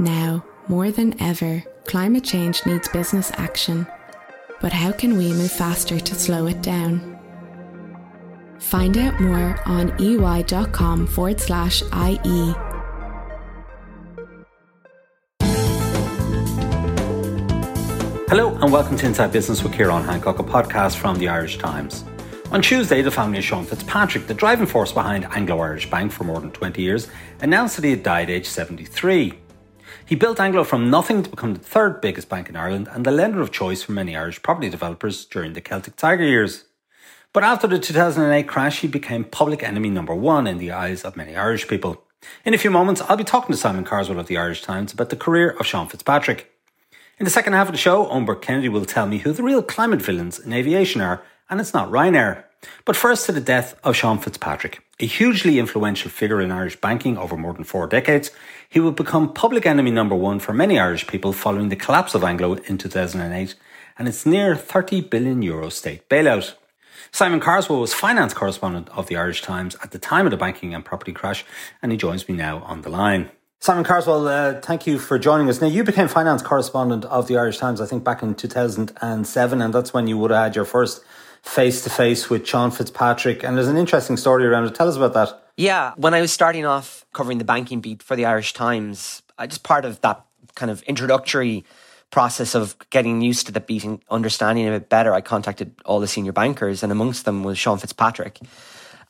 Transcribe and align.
Now, 0.00 0.44
more 0.68 0.92
than 0.92 1.20
ever, 1.20 1.64
climate 1.86 2.22
change 2.22 2.64
needs 2.64 2.86
business 2.86 3.32
action. 3.34 3.84
But 4.60 4.72
how 4.72 4.92
can 4.92 5.16
we 5.16 5.32
move 5.32 5.50
faster 5.50 5.98
to 5.98 6.14
slow 6.14 6.46
it 6.46 6.62
down? 6.62 7.18
Find 8.60 8.96
out 8.96 9.20
more 9.20 9.60
on 9.66 9.90
ey.com 10.00 11.08
forward 11.08 11.40
slash 11.40 11.82
IE. 11.82 12.54
Hello 18.28 18.54
and 18.54 18.70
welcome 18.70 18.96
to 18.98 19.06
Inside 19.06 19.32
Business 19.32 19.64
with 19.64 19.72
Ciarán 19.72 20.04
Hancock, 20.04 20.38
a 20.38 20.44
podcast 20.44 20.94
from 20.94 21.18
the 21.18 21.26
Irish 21.26 21.58
Times. 21.58 22.04
On 22.52 22.62
Tuesday, 22.62 23.02
the 23.02 23.10
family 23.10 23.38
of 23.38 23.44
Sean 23.44 23.64
Fitzpatrick, 23.64 24.28
the 24.28 24.34
driving 24.34 24.66
force 24.66 24.92
behind 24.92 25.24
Anglo 25.32 25.58
Irish 25.58 25.90
Bank 25.90 26.12
for 26.12 26.22
more 26.22 26.40
than 26.40 26.52
20 26.52 26.80
years, 26.80 27.08
announced 27.40 27.74
that 27.74 27.84
he 27.84 27.90
had 27.90 28.04
died 28.04 28.30
aged 28.30 28.46
73. 28.46 29.34
He 30.08 30.14
built 30.14 30.40
Anglo 30.40 30.64
from 30.64 30.88
nothing 30.88 31.22
to 31.22 31.28
become 31.28 31.52
the 31.52 31.60
third 31.60 32.00
biggest 32.00 32.30
bank 32.30 32.48
in 32.48 32.56
Ireland 32.56 32.88
and 32.90 33.04
the 33.04 33.10
lender 33.10 33.42
of 33.42 33.52
choice 33.52 33.82
for 33.82 33.92
many 33.92 34.16
Irish 34.16 34.42
property 34.42 34.70
developers 34.70 35.26
during 35.26 35.52
the 35.52 35.60
Celtic 35.60 35.96
Tiger 35.96 36.24
years. 36.24 36.64
But 37.34 37.44
after 37.44 37.66
the 37.66 37.78
2008 37.78 38.48
crash, 38.48 38.80
he 38.80 38.88
became 38.88 39.22
public 39.22 39.62
enemy 39.62 39.90
number 39.90 40.14
one 40.14 40.46
in 40.46 40.56
the 40.56 40.72
eyes 40.72 41.04
of 41.04 41.14
many 41.14 41.36
Irish 41.36 41.68
people. 41.68 42.04
In 42.46 42.54
a 42.54 42.58
few 42.58 42.70
moments, 42.70 43.02
I'll 43.02 43.18
be 43.18 43.22
talking 43.22 43.52
to 43.52 43.60
Simon 43.60 43.84
Carswell 43.84 44.18
of 44.18 44.28
the 44.28 44.38
Irish 44.38 44.62
Times 44.62 44.94
about 44.94 45.10
the 45.10 45.14
career 45.16 45.50
of 45.60 45.66
Sean 45.66 45.88
Fitzpatrick. 45.88 46.50
In 47.18 47.26
the 47.26 47.30
second 47.30 47.52
half 47.52 47.68
of 47.68 47.72
the 47.72 47.78
show, 47.78 48.06
Eoin 48.06 48.40
Kennedy 48.40 48.70
will 48.70 48.86
tell 48.86 49.06
me 49.06 49.18
who 49.18 49.34
the 49.34 49.42
real 49.42 49.62
climate 49.62 50.00
villains 50.00 50.38
in 50.38 50.54
aviation 50.54 51.02
are, 51.02 51.22
and 51.50 51.60
it's 51.60 51.74
not 51.74 51.90
Ryanair. 51.90 52.44
But 52.84 52.96
first 52.96 53.26
to 53.26 53.32
the 53.32 53.40
death 53.40 53.78
of 53.84 53.96
Sean 53.96 54.18
Fitzpatrick. 54.18 54.80
A 55.00 55.06
hugely 55.06 55.58
influential 55.58 56.10
figure 56.10 56.40
in 56.40 56.50
Irish 56.50 56.80
banking 56.80 57.16
over 57.16 57.36
more 57.36 57.52
than 57.52 57.64
four 57.64 57.86
decades, 57.86 58.30
he 58.68 58.80
would 58.80 58.96
become 58.96 59.32
public 59.32 59.64
enemy 59.64 59.90
number 59.90 60.14
one 60.14 60.40
for 60.40 60.52
many 60.52 60.78
Irish 60.78 61.06
people 61.06 61.32
following 61.32 61.68
the 61.68 61.76
collapse 61.76 62.14
of 62.14 62.24
Anglo 62.24 62.54
in 62.54 62.78
2008 62.78 63.54
and 63.98 64.08
its 64.08 64.26
near 64.26 64.56
30 64.56 65.02
billion 65.02 65.42
euro 65.42 65.68
state 65.68 66.08
bailout. 66.08 66.54
Simon 67.10 67.40
Carswell 67.40 67.80
was 67.80 67.94
finance 67.94 68.34
correspondent 68.34 68.88
of 68.90 69.06
the 69.06 69.16
Irish 69.16 69.42
Times 69.42 69.76
at 69.82 69.92
the 69.92 69.98
time 69.98 70.26
of 70.26 70.30
the 70.30 70.36
banking 70.36 70.74
and 70.74 70.84
property 70.84 71.12
crash, 71.12 71.44
and 71.82 71.92
he 71.92 71.98
joins 71.98 72.28
me 72.28 72.34
now 72.34 72.58
on 72.64 72.82
the 72.82 72.90
line. 72.90 73.30
Simon 73.60 73.82
Carswell, 73.82 74.28
uh, 74.28 74.60
thank 74.60 74.86
you 74.86 74.98
for 74.98 75.18
joining 75.18 75.48
us. 75.48 75.60
Now, 75.60 75.66
you 75.66 75.82
became 75.82 76.06
finance 76.06 76.42
correspondent 76.42 77.04
of 77.06 77.26
the 77.26 77.36
Irish 77.36 77.58
Times, 77.58 77.80
I 77.80 77.86
think, 77.86 78.04
back 78.04 78.22
in 78.22 78.34
2007, 78.34 79.62
and 79.62 79.74
that's 79.74 79.92
when 79.92 80.06
you 80.06 80.16
would 80.18 80.30
have 80.30 80.44
had 80.44 80.56
your 80.56 80.64
first 80.64 81.02
face 81.42 81.82
to 81.82 81.90
face 81.90 82.28
with 82.28 82.46
Sean 82.46 82.70
Fitzpatrick. 82.70 83.42
And 83.42 83.56
there's 83.56 83.68
an 83.68 83.76
interesting 83.76 84.16
story 84.16 84.46
around 84.46 84.64
it. 84.64 84.74
Tell 84.74 84.88
us 84.88 84.96
about 84.96 85.14
that. 85.14 85.42
Yeah, 85.56 85.92
when 85.96 86.14
I 86.14 86.20
was 86.20 86.32
starting 86.32 86.64
off 86.64 87.04
covering 87.12 87.38
the 87.38 87.44
banking 87.44 87.80
beat 87.80 88.02
for 88.02 88.16
the 88.16 88.26
Irish 88.26 88.52
Times, 88.52 89.22
I 89.38 89.46
just 89.46 89.64
part 89.64 89.84
of 89.84 90.00
that 90.02 90.24
kind 90.54 90.70
of 90.70 90.82
introductory 90.82 91.64
process 92.10 92.54
of 92.54 92.76
getting 92.90 93.20
used 93.20 93.46
to 93.46 93.52
the 93.52 93.60
beat 93.60 93.84
and 93.84 94.00
understanding 94.10 94.64
it 94.64 94.68
a 94.68 94.80
bit 94.80 94.88
better, 94.88 95.12
I 95.12 95.20
contacted 95.20 95.74
all 95.84 96.00
the 96.00 96.08
senior 96.08 96.32
bankers, 96.32 96.82
and 96.82 96.90
amongst 96.90 97.24
them 97.24 97.44
was 97.44 97.58
Sean 97.58 97.78
Fitzpatrick. 97.78 98.38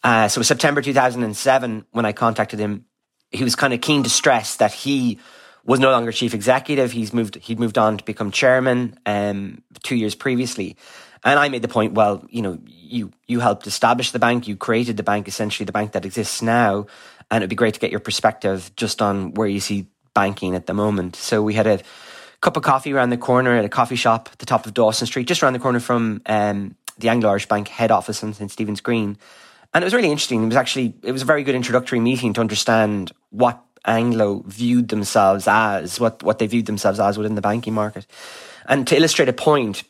Uh, 0.02 0.28
so 0.28 0.42
September 0.42 0.82
2007 0.82 1.84
when 1.90 2.04
I 2.04 2.12
contacted 2.12 2.58
him. 2.58 2.84
He 3.30 3.44
was 3.44 3.54
kind 3.54 3.74
of 3.74 3.82
keen 3.82 4.04
to 4.04 4.10
stress 4.10 4.56
that 4.56 4.72
he 4.72 5.18
was 5.64 5.80
no 5.80 5.90
longer 5.90 6.12
chief 6.12 6.32
executive. 6.32 6.92
He's 6.92 7.12
moved. 7.12 7.36
He'd 7.36 7.60
moved 7.60 7.76
on 7.76 7.98
to 7.98 8.04
become 8.04 8.30
chairman 8.30 8.98
um, 9.04 9.62
two 9.82 9.96
years 9.96 10.14
previously, 10.14 10.76
and 11.24 11.38
I 11.38 11.48
made 11.48 11.62
the 11.62 11.68
point, 11.68 11.94
well, 11.94 12.24
you 12.30 12.42
know, 12.42 12.58
you 12.66 13.12
you 13.26 13.40
helped 13.40 13.66
establish 13.66 14.10
the 14.10 14.18
bank, 14.18 14.48
you 14.48 14.56
created 14.56 14.96
the 14.96 15.02
bank, 15.02 15.28
essentially 15.28 15.64
the 15.64 15.72
bank 15.72 15.92
that 15.92 16.04
exists 16.04 16.42
now, 16.42 16.86
and 17.30 17.42
it'd 17.42 17.50
be 17.50 17.56
great 17.56 17.74
to 17.74 17.80
get 17.80 17.90
your 17.90 18.00
perspective 18.00 18.70
just 18.76 19.02
on 19.02 19.34
where 19.34 19.48
you 19.48 19.60
see 19.60 19.86
banking 20.14 20.54
at 20.54 20.66
the 20.66 20.74
moment. 20.74 21.16
So 21.16 21.42
we 21.42 21.54
had 21.54 21.66
a 21.66 21.80
cup 22.40 22.56
of 22.56 22.62
coffee 22.62 22.92
around 22.92 23.10
the 23.10 23.16
corner 23.16 23.56
at 23.56 23.64
a 23.64 23.68
coffee 23.68 23.96
shop 23.96 24.28
at 24.32 24.38
the 24.38 24.46
top 24.46 24.66
of 24.66 24.74
Dawson 24.74 25.06
Street, 25.06 25.26
just 25.26 25.42
around 25.42 25.52
the 25.52 25.58
corner 25.58 25.80
from 25.80 26.22
um, 26.26 26.76
the 26.98 27.08
Anglo 27.08 27.30
Irish 27.30 27.46
Bank 27.46 27.68
head 27.68 27.90
office 27.90 28.22
in 28.22 28.32
St 28.32 28.50
Stephen's 28.50 28.80
Green. 28.80 29.18
And 29.74 29.84
it 29.84 29.86
was 29.86 29.94
really 29.94 30.10
interesting. 30.10 30.42
It 30.42 30.46
was 30.46 30.56
actually 30.56 30.94
it 31.02 31.12
was 31.12 31.22
a 31.22 31.26
very 31.26 31.42
good 31.42 31.54
introductory 31.54 32.00
meeting 32.00 32.32
to 32.34 32.40
understand 32.40 33.12
what 33.30 33.62
Anglo 33.84 34.42
viewed 34.46 34.88
themselves 34.88 35.46
as, 35.46 36.00
what 36.00 36.22
what 36.22 36.38
they 36.38 36.46
viewed 36.46 36.66
themselves 36.66 37.00
as 37.00 37.18
within 37.18 37.34
the 37.34 37.40
banking 37.40 37.74
market. 37.74 38.06
And 38.66 38.86
to 38.88 38.96
illustrate 38.96 39.28
a 39.28 39.32
point, 39.32 39.84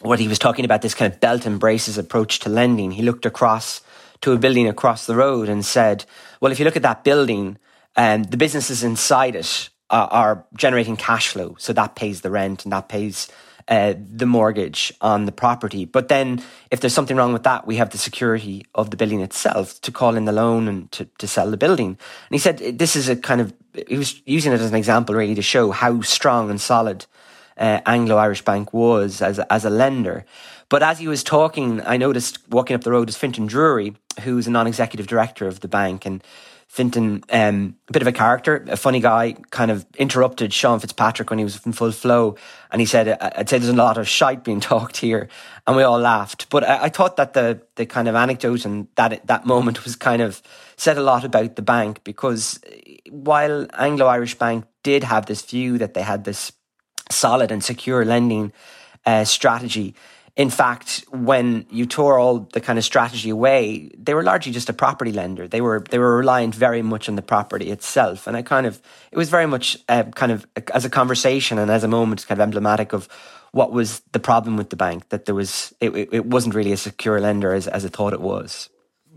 what 0.00 0.18
he 0.18 0.28
was 0.28 0.38
talking 0.38 0.64
about 0.64 0.82
this 0.82 0.94
kind 0.94 1.12
of 1.12 1.20
belt 1.20 1.46
and 1.46 1.58
braces 1.58 1.98
approach 1.98 2.40
to 2.40 2.48
lending. 2.48 2.92
He 2.92 3.02
looked 3.02 3.26
across 3.26 3.80
to 4.22 4.32
a 4.32 4.38
building 4.38 4.68
across 4.68 5.06
the 5.06 5.16
road 5.16 5.48
and 5.48 5.64
said, 5.64 6.04
"Well, 6.40 6.52
if 6.52 6.58
you 6.58 6.64
look 6.64 6.76
at 6.76 6.82
that 6.82 7.04
building, 7.04 7.58
um, 7.96 8.24
the 8.24 8.36
businesses 8.36 8.82
inside 8.82 9.36
it 9.36 9.70
are, 9.90 10.08
are, 10.08 10.44
generating 10.56 10.96
cash 10.96 11.28
flow, 11.28 11.56
so 11.58 11.72
that 11.72 11.94
pays 11.94 12.20
the 12.20 12.30
rent 12.30 12.64
and 12.64 12.72
that 12.72 12.88
pays." 12.88 13.28
Uh, 13.68 13.94
the 13.98 14.26
mortgage 14.26 14.92
on 15.00 15.24
the 15.24 15.32
property. 15.32 15.84
But 15.84 16.06
then, 16.06 16.40
if 16.70 16.78
there's 16.78 16.94
something 16.94 17.16
wrong 17.16 17.32
with 17.32 17.42
that, 17.42 17.66
we 17.66 17.74
have 17.78 17.90
the 17.90 17.98
security 17.98 18.64
of 18.76 18.92
the 18.92 18.96
building 18.96 19.22
itself 19.22 19.80
to 19.80 19.90
call 19.90 20.14
in 20.14 20.24
the 20.24 20.30
loan 20.30 20.68
and 20.68 20.92
to, 20.92 21.06
to 21.18 21.26
sell 21.26 21.50
the 21.50 21.56
building. 21.56 21.88
And 21.88 22.30
he 22.30 22.38
said 22.38 22.58
this 22.78 22.94
is 22.94 23.08
a 23.08 23.16
kind 23.16 23.40
of, 23.40 23.52
he 23.88 23.98
was 23.98 24.22
using 24.24 24.52
it 24.52 24.60
as 24.60 24.70
an 24.70 24.76
example 24.76 25.16
really 25.16 25.34
to 25.34 25.42
show 25.42 25.72
how 25.72 26.00
strong 26.02 26.48
and 26.48 26.60
solid 26.60 27.06
uh, 27.56 27.80
Anglo 27.86 28.16
Irish 28.16 28.42
Bank 28.42 28.72
was 28.72 29.22
as 29.22 29.38
as 29.38 29.64
a 29.64 29.70
lender. 29.70 30.24
But 30.68 30.82
as 30.82 30.98
he 30.98 31.08
was 31.08 31.22
talking, 31.22 31.80
I 31.82 31.96
noticed 31.96 32.38
walking 32.48 32.74
up 32.74 32.82
the 32.82 32.90
road 32.90 33.08
is 33.08 33.16
Fintan 33.16 33.46
Drury, 33.46 33.94
who's 34.22 34.48
a 34.48 34.50
non-executive 34.50 35.06
director 35.06 35.46
of 35.46 35.60
the 35.60 35.68
bank, 35.68 36.04
and 36.04 36.22
Fintan, 36.68 37.22
um, 37.30 37.76
a 37.88 37.92
bit 37.92 38.02
of 38.02 38.08
a 38.08 38.12
character, 38.12 38.64
a 38.68 38.76
funny 38.76 38.98
guy, 38.98 39.36
kind 39.50 39.70
of 39.70 39.86
interrupted 39.96 40.52
Sean 40.52 40.80
Fitzpatrick 40.80 41.30
when 41.30 41.38
he 41.38 41.44
was 41.44 41.64
in 41.64 41.72
full 41.72 41.92
flow, 41.92 42.36
and 42.72 42.80
he 42.80 42.86
said, 42.86 43.16
"I'd 43.20 43.48
say 43.48 43.58
there's 43.58 43.72
a 43.72 43.76
lot 43.76 43.96
of 43.96 44.08
shite 44.08 44.42
being 44.42 44.60
talked 44.72 44.96
here," 44.96 45.28
and 45.66 45.76
we 45.76 45.84
all 45.84 45.98
laughed. 45.98 46.50
But 46.50 46.64
I, 46.64 46.84
I 46.84 46.88
thought 46.88 47.16
that 47.16 47.34
the 47.34 47.62
the 47.76 47.86
kind 47.86 48.08
of 48.08 48.16
anecdote 48.16 48.64
and 48.64 48.88
that 48.96 49.26
that 49.26 49.46
moment 49.46 49.84
was 49.84 49.94
kind 49.94 50.20
of 50.20 50.42
said 50.76 50.98
a 50.98 51.02
lot 51.02 51.24
about 51.24 51.54
the 51.54 51.62
bank 51.62 52.02
because 52.02 52.60
while 53.10 53.66
Anglo 53.78 54.06
Irish 54.06 54.34
Bank 54.34 54.64
did 54.82 55.04
have 55.04 55.26
this 55.26 55.42
view 55.42 55.78
that 55.78 55.94
they 55.94 56.02
had 56.02 56.24
this 56.24 56.52
solid 57.10 57.50
and 57.50 57.62
secure 57.62 58.04
lending 58.04 58.52
uh, 59.04 59.24
strategy. 59.24 59.94
In 60.36 60.50
fact, 60.50 61.04
when 61.10 61.64
you 61.70 61.86
tore 61.86 62.18
all 62.18 62.40
the 62.52 62.60
kind 62.60 62.78
of 62.78 62.84
strategy 62.84 63.30
away, 63.30 63.90
they 63.96 64.12
were 64.12 64.22
largely 64.22 64.52
just 64.52 64.68
a 64.68 64.74
property 64.74 65.10
lender. 65.10 65.48
They 65.48 65.62
were 65.62 65.82
they 65.90 65.98
were 65.98 66.18
reliant 66.18 66.54
very 66.54 66.82
much 66.82 67.08
on 67.08 67.16
the 67.16 67.22
property 67.22 67.70
itself, 67.70 68.26
and 68.26 68.36
I 68.36 68.42
kind 68.42 68.66
of 68.66 68.82
it 69.10 69.16
was 69.16 69.30
very 69.30 69.46
much 69.46 69.78
uh, 69.88 70.04
kind 70.14 70.32
of 70.32 70.46
as 70.74 70.84
a 70.84 70.90
conversation 70.90 71.58
and 71.58 71.70
as 71.70 71.84
a 71.84 71.88
moment, 71.88 72.26
kind 72.26 72.38
of 72.38 72.42
emblematic 72.42 72.92
of 72.92 73.08
what 73.52 73.72
was 73.72 74.00
the 74.12 74.18
problem 74.18 74.58
with 74.58 74.68
the 74.68 74.76
bank 74.76 75.08
that 75.08 75.24
there 75.24 75.34
was 75.34 75.72
it, 75.80 75.90
it 76.12 76.26
wasn't 76.26 76.54
really 76.54 76.72
a 76.72 76.76
secure 76.76 77.18
lender 77.18 77.54
as 77.54 77.66
as 77.66 77.86
it 77.86 77.94
thought 77.94 78.12
it 78.12 78.20
was. 78.20 78.68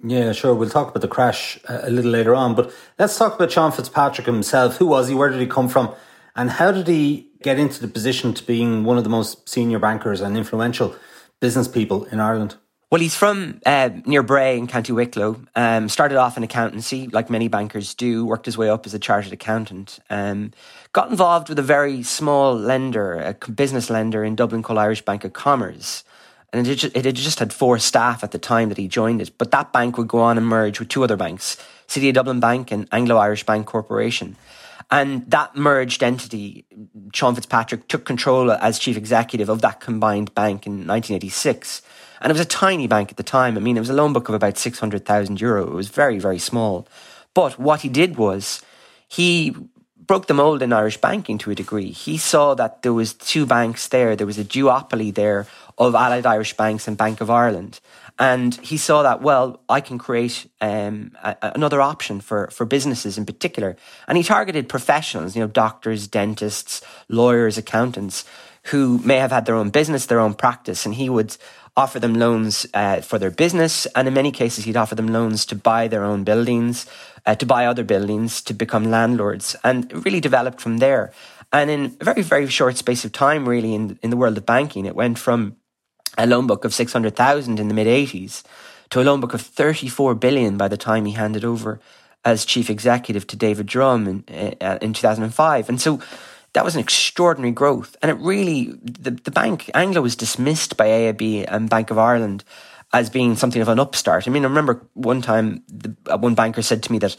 Yeah, 0.01 0.31
sure. 0.31 0.55
We'll 0.55 0.69
talk 0.69 0.89
about 0.89 1.01
the 1.01 1.09
crash 1.09 1.59
uh, 1.67 1.79
a 1.83 1.89
little 1.89 2.11
later 2.11 2.33
on, 2.33 2.55
but 2.55 2.73
let's 2.97 3.17
talk 3.17 3.35
about 3.35 3.51
Sean 3.51 3.73
Fitzpatrick 3.73 4.25
himself. 4.25 4.77
Who 4.77 4.87
was 4.87 5.09
he? 5.09 5.15
Where 5.15 5.29
did 5.29 5.41
he 5.41 5.47
come 5.47 5.67
from? 5.67 5.93
And 6.39 6.49
how 6.49 6.71
did 6.71 6.87
he 6.87 7.27
get 7.41 7.59
into 7.59 7.81
the 7.81 7.89
position 7.89 8.33
to 8.33 8.41
being 8.45 8.85
one 8.85 8.97
of 8.97 9.03
the 9.03 9.09
most 9.09 9.49
senior 9.49 9.77
bankers 9.77 10.21
and 10.21 10.37
influential 10.37 10.95
business 11.41 11.67
people 11.67 12.05
in 12.05 12.21
Ireland? 12.21 12.55
Well, 12.89 13.01
he's 13.01 13.13
from 13.13 13.59
uh, 13.65 13.89
near 14.05 14.23
Bray 14.23 14.57
in 14.57 14.65
County 14.65 14.93
Wicklow. 14.93 15.41
Um, 15.57 15.89
started 15.89 16.17
off 16.17 16.37
in 16.37 16.43
accountancy, 16.43 17.07
like 17.07 17.29
many 17.29 17.49
bankers 17.49 17.93
do. 17.93 18.25
Worked 18.25 18.45
his 18.45 18.57
way 18.57 18.69
up 18.69 18.85
as 18.85 18.93
a 18.93 18.99
chartered 18.99 19.33
accountant. 19.33 19.99
Um, 20.09 20.53
got 20.93 21.09
involved 21.09 21.49
with 21.49 21.59
a 21.59 21.61
very 21.61 22.03
small 22.03 22.55
lender, 22.55 23.15
a 23.15 23.51
business 23.51 23.89
lender 23.89 24.23
in 24.23 24.37
Dublin 24.37 24.63
called 24.63 24.79
Irish 24.79 25.03
Bank 25.03 25.25
of 25.25 25.33
Commerce. 25.33 26.05
And 26.53 26.65
it, 26.65 26.75
just, 26.75 26.95
it 26.95 27.03
had 27.03 27.15
just 27.15 27.39
had 27.39 27.51
four 27.51 27.79
staff 27.79 28.23
at 28.23 28.31
the 28.31 28.39
time 28.39 28.69
that 28.69 28.77
he 28.77 28.87
joined 28.87 29.21
it. 29.21 29.37
But 29.37 29.51
that 29.51 29.73
bank 29.73 29.97
would 29.97 30.07
go 30.07 30.19
on 30.19 30.37
and 30.37 30.47
merge 30.47 30.79
with 30.79 30.87
two 30.87 31.03
other 31.03 31.17
banks, 31.17 31.57
City 31.87 32.07
of 32.07 32.15
Dublin 32.15 32.39
Bank 32.39 32.71
and 32.71 32.87
Anglo 32.93 33.17
Irish 33.17 33.45
Bank 33.45 33.67
Corporation. 33.67 34.37
And 34.91 35.29
that 35.29 35.55
merged 35.55 36.01
entity, 36.01 36.65
Sean 37.13 37.35
Fitzpatrick 37.35 37.87
took 37.87 38.05
control 38.05 38.51
as 38.51 38.79
chief 38.79 38.97
executive 38.97 39.47
of 39.47 39.61
that 39.61 39.79
combined 39.79 40.33
bank 40.33 40.65
in 40.65 40.87
1986. 40.87 41.83
And 42.21 42.31
it 42.31 42.33
was 42.33 42.41
a 42.41 42.45
tiny 42.45 42.87
bank 42.87 43.11
at 43.11 43.17
the 43.17 43.23
time. 43.23 43.55
I 43.55 43.59
mean, 43.59 43.77
it 43.77 43.81
was 43.81 43.91
a 43.91 43.93
loan 43.93 44.13
book 44.13 44.29
of 44.29 44.35
about 44.35 44.57
600,000 44.57 45.39
euro. 45.39 45.67
It 45.67 45.73
was 45.73 45.89
very, 45.89 46.17
very 46.17 46.39
small. 46.39 46.87
But 47.35 47.59
what 47.59 47.81
he 47.81 47.89
did 47.89 48.17
was 48.17 48.63
he 49.07 49.55
broke 50.05 50.27
the 50.27 50.33
mold 50.33 50.61
in 50.61 50.73
Irish 50.73 50.97
banking 50.97 51.37
to 51.39 51.51
a 51.51 51.55
degree. 51.55 51.91
He 51.91 52.17
saw 52.17 52.55
that 52.55 52.81
there 52.81 52.93
was 52.93 53.13
two 53.13 53.45
banks 53.45 53.87
there. 53.87 54.15
There 54.15 54.27
was 54.27 54.39
a 54.39 54.43
duopoly 54.43 55.13
there 55.13 55.47
of 55.77 55.95
Allied 55.95 56.25
Irish 56.25 56.57
Banks 56.57 56.87
and 56.87 56.97
Bank 56.97 57.21
of 57.21 57.29
Ireland. 57.29 57.79
And 58.17 58.53
he 58.55 58.75
saw 58.75 59.03
that, 59.03 59.21
well, 59.21 59.61
I 59.69 59.79
can 59.79 59.97
create 59.97 60.49
um, 60.59 61.11
a, 61.23 61.37
another 61.41 61.81
option 61.81 62.19
for, 62.19 62.49
for 62.51 62.65
businesses 62.65 63.17
in 63.17 63.25
particular. 63.25 63.77
And 64.07 64.17
he 64.17 64.23
targeted 64.23 64.67
professionals, 64.67 65.35
you 65.35 65.41
know, 65.41 65.47
doctors, 65.47 66.07
dentists, 66.07 66.81
lawyers, 67.07 67.57
accountants, 67.57 68.25
who 68.63 68.97
may 69.05 69.17
have 69.17 69.31
had 69.31 69.45
their 69.45 69.55
own 69.55 69.69
business, 69.69 70.05
their 70.05 70.19
own 70.19 70.33
practice. 70.33 70.85
And 70.85 70.95
he 70.95 71.09
would 71.09 71.37
offer 71.79 71.99
them 71.99 72.13
loans 72.13 72.67
uh, 72.73 72.99
for 72.99 73.17
their 73.17 73.31
business, 73.31 73.87
and 73.95 74.07
in 74.07 74.13
many 74.13 74.31
cases, 74.31 74.65
he'd 74.65 74.75
offer 74.75 74.95
them 74.95 75.07
loans 75.07 75.45
to 75.45 75.55
buy 75.55 75.87
their 75.87 76.03
own 76.03 76.25
buildings, 76.25 76.85
uh, 77.25 77.35
to 77.35 77.45
buy 77.45 77.65
other 77.65 77.85
buildings, 77.85 78.41
to 78.41 78.53
become 78.53 78.91
landlords, 78.91 79.55
and 79.63 79.79
really 80.05 80.19
developed 80.19 80.59
from 80.59 80.79
there. 80.79 81.13
And 81.53 81.69
in 81.69 81.97
a 82.01 82.03
very, 82.03 82.21
very 82.21 82.47
short 82.47 82.75
space 82.75 83.05
of 83.05 83.13
time, 83.13 83.47
really, 83.47 83.73
in, 83.73 83.97
in 84.03 84.09
the 84.09 84.17
world 84.17 84.37
of 84.37 84.45
banking, 84.45 84.85
it 84.85 84.95
went 84.95 85.17
from 85.17 85.55
a 86.17 86.27
loan 86.27 86.47
book 86.47 86.65
of 86.65 86.73
600,000 86.73 87.59
in 87.59 87.67
the 87.69 87.73
mid 87.73 87.87
80s 87.87 88.43
to 88.89 89.01
a 89.01 89.03
loan 89.03 89.21
book 89.21 89.33
of 89.33 89.41
34 89.41 90.15
billion 90.15 90.57
by 90.57 90.67
the 90.67 90.77
time 90.77 91.05
he 91.05 91.13
handed 91.13 91.45
over 91.45 91.79
as 92.25 92.43
chief 92.43 92.69
executive 92.69 93.25
to 93.27 93.37
David 93.37 93.67
Drumm 93.67 94.23
in, 94.27 94.55
uh, 94.59 94.77
in 94.81 94.91
2005. 94.91 95.69
And 95.69 95.79
so 95.79 96.01
that 96.53 96.65
was 96.65 96.75
an 96.75 96.81
extraordinary 96.81 97.51
growth. 97.51 97.95
And 98.01 98.09
it 98.09 98.15
really, 98.15 98.73
the, 98.81 99.11
the 99.11 99.31
bank, 99.31 99.69
Anglo 99.73 100.01
was 100.01 100.15
dismissed 100.15 100.77
by 100.77 100.87
AIB 100.87 101.45
and 101.47 101.69
Bank 101.69 101.91
of 101.91 101.97
Ireland 101.97 102.43
as 102.91 103.09
being 103.09 103.35
something 103.35 103.61
of 103.61 103.67
an 103.67 103.79
upstart. 103.79 104.27
I 104.27 104.31
mean, 104.31 104.43
I 104.43 104.47
remember 104.47 104.87
one 104.93 105.21
time 105.21 105.63
the, 105.67 105.95
uh, 106.07 106.17
one 106.17 106.35
banker 106.35 106.61
said 106.61 106.81
to 106.83 106.91
me 106.91 106.97
that 106.99 107.15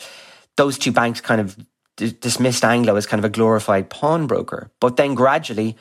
those 0.57 0.79
two 0.79 0.91
banks 0.91 1.21
kind 1.21 1.41
of 1.41 1.57
d- 1.97 2.17
dismissed 2.21 2.65
Anglo 2.65 2.97
as 2.97 3.07
kind 3.07 3.21
of 3.21 3.25
a 3.25 3.33
glorified 3.33 3.89
pawnbroker. 3.89 4.71
But 4.81 4.97
then 4.97 5.15
gradually, 5.15 5.77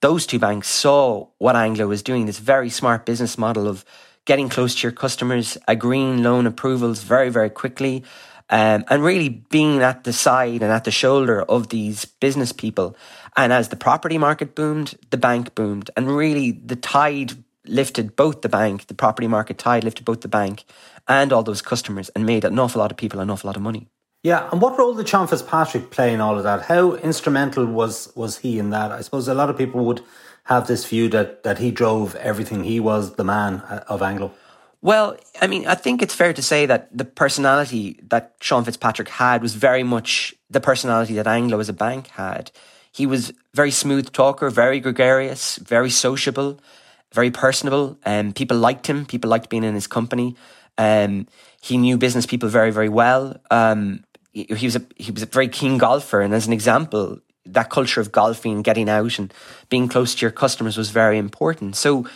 those 0.00 0.26
two 0.26 0.38
banks 0.38 0.68
saw 0.68 1.28
what 1.38 1.56
Anglo 1.56 1.88
was 1.88 2.02
doing, 2.02 2.26
this 2.26 2.38
very 2.38 2.70
smart 2.70 3.04
business 3.04 3.36
model 3.36 3.66
of 3.66 3.84
getting 4.24 4.48
close 4.48 4.76
to 4.76 4.82
your 4.84 4.92
customers, 4.92 5.58
agreeing 5.66 6.22
loan 6.22 6.46
approvals 6.46 7.02
very, 7.02 7.28
very 7.28 7.50
quickly, 7.50 8.04
um, 8.52 8.84
and 8.88 9.02
really 9.02 9.30
being 9.30 9.82
at 9.82 10.04
the 10.04 10.12
side 10.12 10.62
and 10.62 10.70
at 10.70 10.84
the 10.84 10.90
shoulder 10.90 11.40
of 11.42 11.70
these 11.70 12.04
business 12.04 12.52
people. 12.52 12.94
And 13.34 13.50
as 13.50 13.70
the 13.70 13.76
property 13.76 14.18
market 14.18 14.54
boomed, 14.54 14.94
the 15.08 15.16
bank 15.16 15.54
boomed. 15.54 15.90
And 15.96 16.14
really, 16.14 16.52
the 16.52 16.76
tide 16.76 17.32
lifted 17.64 18.14
both 18.14 18.42
the 18.42 18.50
bank, 18.50 18.88
the 18.88 18.94
property 18.94 19.26
market 19.26 19.56
tide 19.56 19.84
lifted 19.84 20.04
both 20.04 20.20
the 20.20 20.28
bank 20.28 20.64
and 21.08 21.32
all 21.32 21.42
those 21.42 21.62
customers 21.62 22.10
and 22.10 22.26
made 22.26 22.44
an 22.44 22.58
awful 22.58 22.80
lot 22.80 22.90
of 22.90 22.98
people 22.98 23.20
an 23.20 23.30
awful 23.30 23.48
lot 23.48 23.56
of 23.56 23.62
money. 23.62 23.88
Yeah, 24.22 24.48
and 24.52 24.60
what 24.60 24.78
role 24.78 24.94
did 24.94 25.08
Sean 25.08 25.26
Fitzpatrick 25.26 25.90
play 25.90 26.12
in 26.12 26.20
all 26.20 26.36
of 26.36 26.44
that? 26.44 26.62
How 26.62 26.94
instrumental 26.96 27.64
was 27.64 28.12
was 28.14 28.38
he 28.38 28.58
in 28.58 28.70
that? 28.70 28.92
I 28.92 29.00
suppose 29.00 29.28
a 29.28 29.34
lot 29.34 29.48
of 29.48 29.56
people 29.56 29.84
would 29.86 30.02
have 30.44 30.66
this 30.66 30.84
view 30.84 31.08
that 31.08 31.42
that 31.42 31.58
he 31.58 31.70
drove 31.70 32.14
everything. 32.16 32.64
He 32.64 32.80
was 32.80 33.14
the 33.14 33.24
man 33.24 33.62
uh, 33.62 33.84
of 33.88 34.02
Anglo. 34.02 34.32
Well, 34.82 35.16
I 35.40 35.46
mean, 35.46 35.66
I 35.68 35.76
think 35.76 36.02
it's 36.02 36.14
fair 36.14 36.32
to 36.32 36.42
say 36.42 36.66
that 36.66 36.88
the 36.96 37.04
personality 37.04 38.00
that 38.08 38.34
Sean 38.40 38.64
Fitzpatrick 38.64 39.08
had 39.08 39.40
was 39.40 39.54
very 39.54 39.84
much 39.84 40.34
the 40.50 40.60
personality 40.60 41.14
that 41.14 41.28
Anglo 41.28 41.60
as 41.60 41.68
a 41.68 41.72
bank 41.72 42.08
had. 42.08 42.50
He 42.90 43.06
was 43.06 43.32
very 43.54 43.70
smooth 43.70 44.12
talker, 44.12 44.50
very 44.50 44.80
gregarious, 44.80 45.56
very 45.56 45.88
sociable, 45.88 46.58
very 47.12 47.30
personable. 47.30 47.96
Um, 48.04 48.32
people 48.32 48.56
liked 48.56 48.88
him. 48.88 49.06
People 49.06 49.30
liked 49.30 49.48
being 49.48 49.62
in 49.62 49.74
his 49.74 49.86
company. 49.86 50.34
Um, 50.76 51.28
he 51.60 51.78
knew 51.78 51.96
business 51.96 52.26
people 52.26 52.48
very, 52.48 52.72
very 52.72 52.88
well. 52.88 53.40
Um, 53.52 54.04
he, 54.32 54.44
he 54.44 54.66
was 54.66 54.76
a 54.76 54.82
he 54.96 55.12
was 55.12 55.22
a 55.22 55.26
very 55.26 55.48
keen 55.48 55.78
golfer, 55.78 56.20
and 56.20 56.34
as 56.34 56.46
an 56.46 56.52
example, 56.52 57.20
that 57.46 57.70
culture 57.70 58.00
of 58.00 58.10
golfing, 58.10 58.62
getting 58.62 58.88
out, 58.88 59.18
and 59.18 59.32
being 59.68 59.86
close 59.86 60.14
to 60.16 60.22
your 60.22 60.32
customers 60.32 60.76
was 60.76 60.90
very 60.90 61.18
important. 61.18 61.76
So 61.76 62.06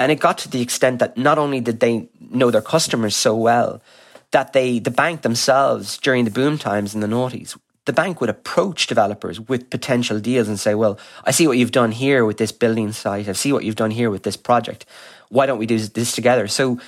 and 0.00 0.10
it 0.10 0.18
got 0.18 0.38
to 0.38 0.48
the 0.48 0.62
extent 0.62 0.98
that 0.98 1.18
not 1.18 1.36
only 1.36 1.60
did 1.60 1.80
they 1.80 2.08
know 2.30 2.50
their 2.50 2.62
customers 2.62 3.14
so 3.14 3.36
well, 3.36 3.82
that 4.30 4.54
they, 4.54 4.78
the 4.78 4.90
bank 4.90 5.20
themselves, 5.20 5.98
during 5.98 6.24
the 6.24 6.30
boom 6.30 6.56
times 6.56 6.94
in 6.94 7.00
the 7.00 7.06
noughties, 7.06 7.56
the 7.84 7.92
bank 7.92 8.18
would 8.20 8.30
approach 8.30 8.86
developers 8.86 9.38
with 9.38 9.68
potential 9.68 10.18
deals 10.18 10.48
and 10.48 10.58
say, 10.58 10.74
well, 10.74 10.98
I 11.24 11.32
see 11.32 11.46
what 11.46 11.58
you've 11.58 11.70
done 11.70 11.92
here 11.92 12.24
with 12.24 12.38
this 12.38 12.50
building 12.50 12.92
site. 12.92 13.28
I 13.28 13.32
see 13.32 13.52
what 13.52 13.64
you've 13.64 13.76
done 13.76 13.90
here 13.90 14.08
with 14.08 14.22
this 14.22 14.38
project. 14.38 14.86
Why 15.28 15.44
don't 15.44 15.58
we 15.58 15.66
do 15.66 15.78
this 15.78 16.12
together? 16.12 16.48
So 16.48 16.80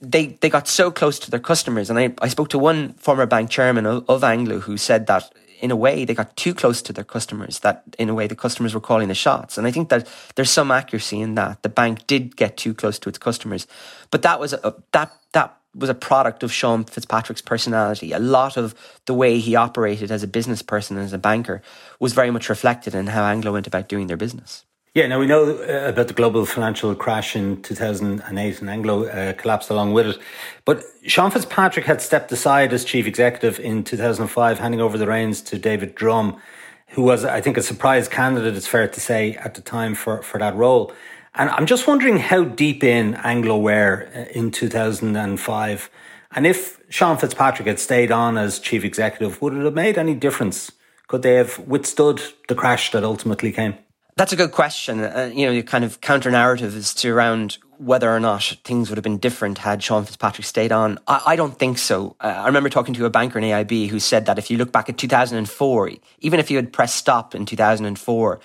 they, 0.00 0.38
they 0.40 0.48
got 0.48 0.68
so 0.68 0.92
close 0.92 1.18
to 1.20 1.30
their 1.30 1.40
customers. 1.40 1.90
And 1.90 1.98
I, 1.98 2.14
I 2.20 2.28
spoke 2.28 2.50
to 2.50 2.58
one 2.58 2.92
former 2.94 3.26
bank 3.26 3.50
chairman 3.50 3.84
of, 3.84 4.08
of 4.08 4.22
Anglo 4.22 4.60
who 4.60 4.76
said 4.76 5.08
that 5.08 5.32
in 5.60 5.70
a 5.70 5.76
way, 5.76 6.04
they 6.04 6.14
got 6.14 6.36
too 6.36 6.54
close 6.54 6.82
to 6.82 6.92
their 6.92 7.04
customers. 7.04 7.60
That 7.60 7.84
in 7.98 8.08
a 8.08 8.14
way, 8.14 8.26
the 8.26 8.34
customers 8.34 8.74
were 8.74 8.80
calling 8.80 9.08
the 9.08 9.14
shots. 9.14 9.58
And 9.58 9.66
I 9.66 9.70
think 9.70 9.88
that 9.90 10.08
there's 10.34 10.50
some 10.50 10.70
accuracy 10.70 11.20
in 11.20 11.34
that. 11.36 11.62
The 11.62 11.68
bank 11.68 12.06
did 12.06 12.36
get 12.36 12.56
too 12.56 12.74
close 12.74 12.98
to 13.00 13.08
its 13.08 13.18
customers, 13.18 13.66
but 14.10 14.22
that 14.22 14.40
was 14.40 14.52
a, 14.52 14.74
that 14.92 15.12
that 15.32 15.56
was 15.74 15.90
a 15.90 15.94
product 15.94 16.42
of 16.42 16.52
Sean 16.52 16.84
Fitzpatrick's 16.84 17.42
personality. 17.42 18.12
A 18.12 18.18
lot 18.18 18.56
of 18.56 18.74
the 19.06 19.14
way 19.14 19.38
he 19.38 19.54
operated 19.54 20.10
as 20.10 20.22
a 20.22 20.28
business 20.28 20.62
person 20.62 20.96
and 20.96 21.06
as 21.06 21.12
a 21.12 21.18
banker 21.18 21.62
was 22.00 22.12
very 22.12 22.30
much 22.30 22.48
reflected 22.48 22.94
in 22.94 23.06
how 23.06 23.24
Anglo 23.24 23.52
went 23.52 23.66
about 23.66 23.88
doing 23.88 24.08
their 24.08 24.16
business. 24.16 24.64
Yeah, 24.92 25.06
now 25.06 25.20
we 25.20 25.26
know 25.26 25.50
uh, 25.50 25.88
about 25.88 26.08
the 26.08 26.14
global 26.14 26.44
financial 26.44 26.96
crash 26.96 27.36
in 27.36 27.62
2008 27.62 28.60
and 28.60 28.68
Anglo 28.68 29.04
uh, 29.04 29.34
collapsed 29.34 29.70
along 29.70 29.92
with 29.92 30.08
it. 30.08 30.18
But 30.64 30.82
Sean 31.06 31.30
Fitzpatrick 31.30 31.86
had 31.86 32.02
stepped 32.02 32.32
aside 32.32 32.72
as 32.72 32.84
chief 32.84 33.06
executive 33.06 33.60
in 33.60 33.84
2005, 33.84 34.58
handing 34.58 34.80
over 34.80 34.98
the 34.98 35.06
reins 35.06 35.42
to 35.42 35.58
David 35.58 35.94
Drumm, 35.94 36.40
who 36.88 37.02
was, 37.02 37.24
I 37.24 37.40
think, 37.40 37.56
a 37.56 37.62
surprise 37.62 38.08
candidate, 38.08 38.56
it's 38.56 38.66
fair 38.66 38.88
to 38.88 39.00
say, 39.00 39.34
at 39.36 39.54
the 39.54 39.60
time 39.60 39.94
for, 39.94 40.22
for 40.22 40.38
that 40.38 40.56
role. 40.56 40.92
And 41.36 41.50
I'm 41.50 41.66
just 41.66 41.86
wondering 41.86 42.18
how 42.18 42.42
deep 42.42 42.82
in 42.82 43.14
Anglo 43.14 43.58
were 43.58 44.08
uh, 44.12 44.36
in 44.36 44.50
2005. 44.50 45.90
And 46.32 46.46
if 46.48 46.80
Sean 46.88 47.16
Fitzpatrick 47.16 47.68
had 47.68 47.78
stayed 47.78 48.10
on 48.10 48.36
as 48.36 48.58
chief 48.58 48.84
executive, 48.84 49.40
would 49.40 49.54
it 49.54 49.62
have 49.62 49.74
made 49.74 49.98
any 49.98 50.16
difference? 50.16 50.72
Could 51.06 51.22
they 51.22 51.34
have 51.34 51.60
withstood 51.60 52.20
the 52.48 52.56
crash 52.56 52.90
that 52.90 53.04
ultimately 53.04 53.52
came? 53.52 53.74
That's 54.20 54.34
a 54.34 54.36
good 54.36 54.52
question. 54.52 55.00
Uh, 55.00 55.30
you 55.32 55.46
know, 55.46 55.52
your 55.52 55.62
kind 55.62 55.82
of 55.82 56.02
counter 56.02 56.30
narrative 56.30 56.76
is 56.76 56.92
to 56.96 57.10
around 57.10 57.56
whether 57.78 58.14
or 58.14 58.20
not 58.20 58.42
things 58.64 58.90
would 58.90 58.98
have 58.98 59.02
been 59.02 59.16
different 59.16 59.56
had 59.56 59.82
Sean 59.82 60.04
Fitzpatrick 60.04 60.44
stayed 60.44 60.72
on. 60.72 60.98
I, 61.08 61.22
I 61.28 61.36
don't 61.36 61.58
think 61.58 61.78
so. 61.78 62.16
Uh, 62.20 62.26
I 62.26 62.44
remember 62.44 62.68
talking 62.68 62.92
to 62.92 63.06
a 63.06 63.08
banker 63.08 63.38
in 63.38 63.46
AIB 63.46 63.88
who 63.88 63.98
said 63.98 64.26
that 64.26 64.38
if 64.38 64.50
you 64.50 64.58
look 64.58 64.72
back 64.72 64.90
at 64.90 64.98
2004, 64.98 65.92
even 66.18 66.38
if 66.38 66.50
you 66.50 66.58
had 66.58 66.70
pressed 66.70 66.96
stop 66.96 67.34
in 67.34 67.46
2004, 67.46 68.40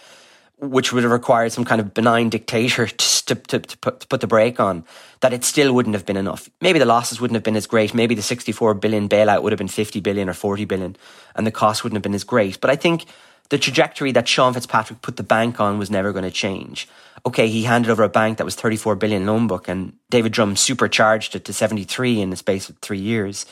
which 0.60 0.94
would 0.94 1.04
have 1.04 1.12
required 1.12 1.52
some 1.52 1.66
kind 1.66 1.82
of 1.82 1.94
benign 1.94 2.30
dictator 2.30 2.88
to, 3.26 3.36
to, 3.36 3.60
to, 3.60 3.78
put, 3.80 4.00
to 4.00 4.08
put 4.08 4.22
the 4.22 4.28
brake 4.28 4.62
on, 4.62 4.86
that 5.20 5.34
it 5.34 5.44
still 5.44 5.74
wouldn't 5.74 5.96
have 5.96 6.06
been 6.06 6.16
enough. 6.16 6.50
Maybe 6.62 6.80
the 6.80 6.86
losses 6.86 7.20
wouldn't 7.20 7.36
have 7.36 7.44
been 7.44 7.58
as 7.58 7.68
great. 7.68 7.94
Maybe 7.94 8.16
the 8.16 8.22
64 8.22 8.76
billion 8.76 9.10
bailout 9.10 9.44
would 9.44 9.52
have 9.52 9.60
been 9.60 9.68
50 9.68 10.00
billion 10.00 10.30
or 10.30 10.34
40 10.34 10.64
billion, 10.64 10.96
and 11.36 11.46
the 11.46 11.52
cost 11.52 11.84
wouldn't 11.84 11.98
have 11.98 12.04
been 12.04 12.16
as 12.16 12.24
great. 12.24 12.62
But 12.62 12.70
I 12.70 12.78
think 12.78 13.08
the 13.50 13.58
trajectory 13.58 14.12
that 14.12 14.28
Sean 14.28 14.54
Fitzpatrick 14.54 15.02
put 15.02 15.18
the 15.18 15.24
bank 15.24 15.60
on 15.60 15.78
was 15.78 15.92
never 15.92 16.12
going 16.12 16.24
to 16.24 16.32
change. 16.32 16.88
Okay, 17.26 17.48
he 17.48 17.64
handed 17.64 17.90
over 17.90 18.04
a 18.04 18.10
bank 18.10 18.38
that 18.38 18.46
was 18.46 18.56
34 18.56 18.96
billion 18.96 19.26
loan 19.26 19.48
book 19.48 19.68
and 19.68 19.94
David 20.10 20.32
Drumm 20.32 20.56
supercharged 20.56 21.36
it 21.36 21.46
to 21.46 21.54
73 21.54 22.22
in 22.22 22.30
the 22.30 22.36
space 22.36 22.70
of 22.70 22.78
three 22.80 23.00
years. 23.00 23.46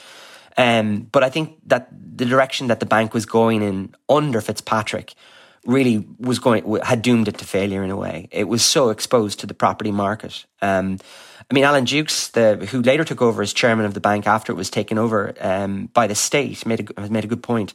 Um, 0.58 1.08
but 1.12 1.24
I 1.24 1.30
think 1.30 1.58
that 1.66 1.88
the 1.92 2.26
direction 2.26 2.68
that 2.68 2.80
the 2.80 2.86
bank 2.86 3.14
was 3.14 3.26
going 3.26 3.64
in 3.64 3.96
under 4.08 4.42
Fitzpatrick 4.42 5.16
really 5.66 6.06
was 6.20 6.40
going, 6.40 6.80
had 6.84 7.02
doomed 7.02 7.28
it 7.28 7.38
to 7.40 7.46
failure 7.46 7.84
in 7.84 7.90
a 7.90 7.96
way. 7.96 8.28
It 8.32 8.44
was 8.44 8.64
so 8.64 8.90
exposed 8.90 9.40
to 9.40 9.48
the 9.48 9.54
property 9.54 9.92
market. 9.92 10.46
Um, 10.62 11.00
I 11.50 11.54
mean, 11.54 11.64
Alan 11.64 11.86
Dukes, 11.86 12.30
the, 12.30 12.56
who 12.56 12.82
later 12.82 13.04
took 13.04 13.22
over 13.22 13.42
as 13.42 13.54
chairman 13.54 13.86
of 13.86 13.94
the 13.94 14.00
bank 14.00 14.28
after 14.28 14.52
it 14.52 14.56
was 14.56 14.70
taken 14.70 14.98
over 14.98 15.34
um, 15.40 15.88
by 15.94 16.08
the 16.08 16.16
state, 16.16 16.66
made 16.66 16.92
a, 16.98 17.10
made 17.10 17.24
a 17.24 17.28
good 17.28 17.44
point 17.44 17.74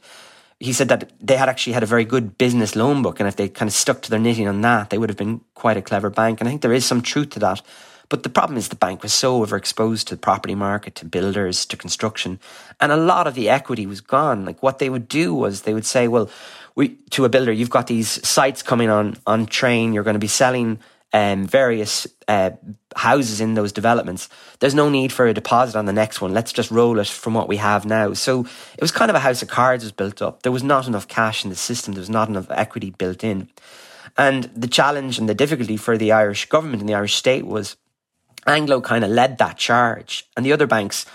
he 0.61 0.73
said 0.73 0.89
that 0.89 1.13
they 1.21 1.37
had 1.37 1.49
actually 1.49 1.75
had 1.75 1.83
a 1.83 1.87
very 1.87 2.05
good 2.05 2.37
business 2.37 2.75
loan 2.75 3.03
book, 3.03 3.21
and 3.21 3.29
if 3.29 3.37
they 3.37 3.49
kind 3.49 3.69
of 3.69 3.75
stuck 3.75 4.03
to 4.03 4.11
their 4.11 4.19
knitting 4.19 4.49
on 4.49 4.61
that, 4.63 4.91
they 4.91 4.99
would 4.99 5.09
have 5.09 5.17
been 5.17 5.41
quite 5.55 5.77
a 5.77 5.83
clever 5.83 6.11
bank. 6.11 6.41
And 6.41 6.49
I 6.49 6.51
think 6.51 6.63
there 6.63 6.73
is 6.73 6.85
some 6.85 7.01
truth 7.01 7.31
to 7.31 7.39
that. 7.41 7.63
But 8.09 8.23
the 8.23 8.31
problem 8.31 8.57
is 8.57 8.69
the 8.69 8.77
bank 8.77 9.03
was 9.03 9.13
so 9.13 9.45
overexposed 9.45 10.07
to 10.07 10.15
the 10.15 10.21
property 10.21 10.55
market, 10.55 10.95
to 10.97 11.05
builders, 11.05 11.67
to 11.67 11.77
construction, 11.77 12.41
and 12.81 12.91
a 12.91 12.97
lot 12.97 13.27
of 13.27 13.35
the 13.35 13.51
equity 13.51 13.87
was 13.87 14.01
gone. 14.01 14.45
Like 14.45 14.63
what 14.63 14.79
they 14.79 14.89
would 14.89 15.09
do 15.09 15.35
was 15.35 15.63
they 15.63 15.75
would 15.75 15.85
say, 15.85 16.09
well, 16.09 16.31
we, 16.75 16.97
to 17.11 17.25
a 17.25 17.29
builder, 17.29 17.53
you've 17.53 17.71
got 17.71 17.87
these 17.87 18.27
sites 18.27 18.63
coming 18.63 18.89
on 18.89 19.17
on 19.27 19.47
train. 19.47 19.93
You're 19.93 20.05
going 20.05 20.15
to 20.15 20.21
be 20.21 20.27
selling 20.27 20.79
um, 21.13 21.47
various 21.47 22.07
uh, 22.27 22.51
houses 22.97 23.41
in 23.41 23.55
those 23.55 23.73
developments, 23.73 24.29
there's 24.61 24.75
no 24.75 24.91
need 24.91 25.13
for 25.13 25.27
a 25.27 25.35
deposit 25.35 25.77
on 25.77 25.87
the 25.87 25.93
next 25.93 26.21
one. 26.21 26.35
Let's 26.35 26.53
just 26.53 26.71
roll 26.71 26.99
it 26.99 27.07
from 27.07 27.35
what 27.35 27.49
we 27.49 27.57
have 27.57 27.87
now. 27.87 28.13
So 28.13 28.47
it 28.75 28.81
was 28.81 28.91
kind 28.91 29.11
of 29.11 29.15
a 29.15 29.21
house 29.21 29.43
of 29.43 29.49
cards 29.49 29.85
was 29.85 29.93
built 29.93 30.21
up. 30.21 30.43
There 30.43 30.53
was 30.53 30.63
not 30.63 30.87
enough 30.87 31.09
cash 31.09 31.45
in 31.45 31.51
the 31.51 31.57
system. 31.57 31.95
There 31.95 32.01
was 32.01 32.11
not 32.11 32.29
enough 32.29 32.51
equity 32.51 32.91
built 32.91 33.25
in. 33.25 33.49
And 34.17 34.45
the 34.55 34.69
challenge 34.69 35.19
and 35.19 35.29
the 35.29 35.35
difficulty 35.35 35.77
for 35.77 35.97
the 35.97 36.13
Irish 36.13 36.47
government 36.47 36.81
and 36.81 36.89
the 36.89 36.95
Irish 36.95 37.15
state 37.15 37.47
was 37.47 37.77
Anglo 38.47 38.81
kind 38.81 39.05
of 39.05 39.11
led 39.11 39.39
that 39.39 39.57
charge. 39.57 40.27
And 40.37 40.45
the 40.45 40.53
other 40.53 40.67
banks 40.67 41.07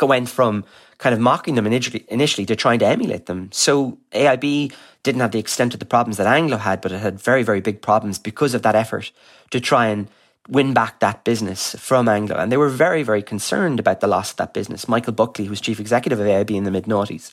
went 0.00 0.28
from 0.28 0.64
kind 0.98 1.14
of 1.14 1.20
mocking 1.20 1.54
them 1.54 1.66
initially, 1.66 2.04
initially 2.08 2.46
to 2.46 2.56
trying 2.56 2.78
to 2.78 2.86
emulate 2.86 3.26
them. 3.26 3.50
So 3.52 3.98
AIB 4.12 4.72
didn't 5.02 5.20
have 5.20 5.32
the 5.32 5.38
extent 5.38 5.74
of 5.74 5.80
the 5.80 5.86
problems 5.86 6.16
that 6.18 6.26
Anglo 6.26 6.58
had, 6.58 6.80
but 6.80 6.92
it 6.92 6.98
had 6.98 7.20
very, 7.20 7.42
very 7.42 7.60
big 7.60 7.80
problems 7.80 8.18
because 8.18 8.54
of 8.54 8.62
that 8.62 8.74
effort 8.74 9.12
to 9.50 9.60
try 9.60 9.86
and 9.86 10.08
win 10.48 10.74
back 10.74 11.00
that 11.00 11.24
business 11.24 11.74
from 11.78 12.08
Anglo. 12.08 12.36
And 12.36 12.50
they 12.50 12.56
were 12.56 12.68
very, 12.68 13.02
very 13.02 13.22
concerned 13.22 13.78
about 13.78 14.00
the 14.00 14.06
loss 14.06 14.32
of 14.32 14.36
that 14.38 14.54
business. 14.54 14.88
Michael 14.88 15.12
Buckley, 15.12 15.44
who 15.44 15.50
was 15.50 15.60
chief 15.60 15.80
executive 15.80 16.18
of 16.18 16.26
AIB 16.26 16.50
in 16.50 16.64
the 16.64 16.70
mid 16.70 16.84
noughties, 16.84 17.32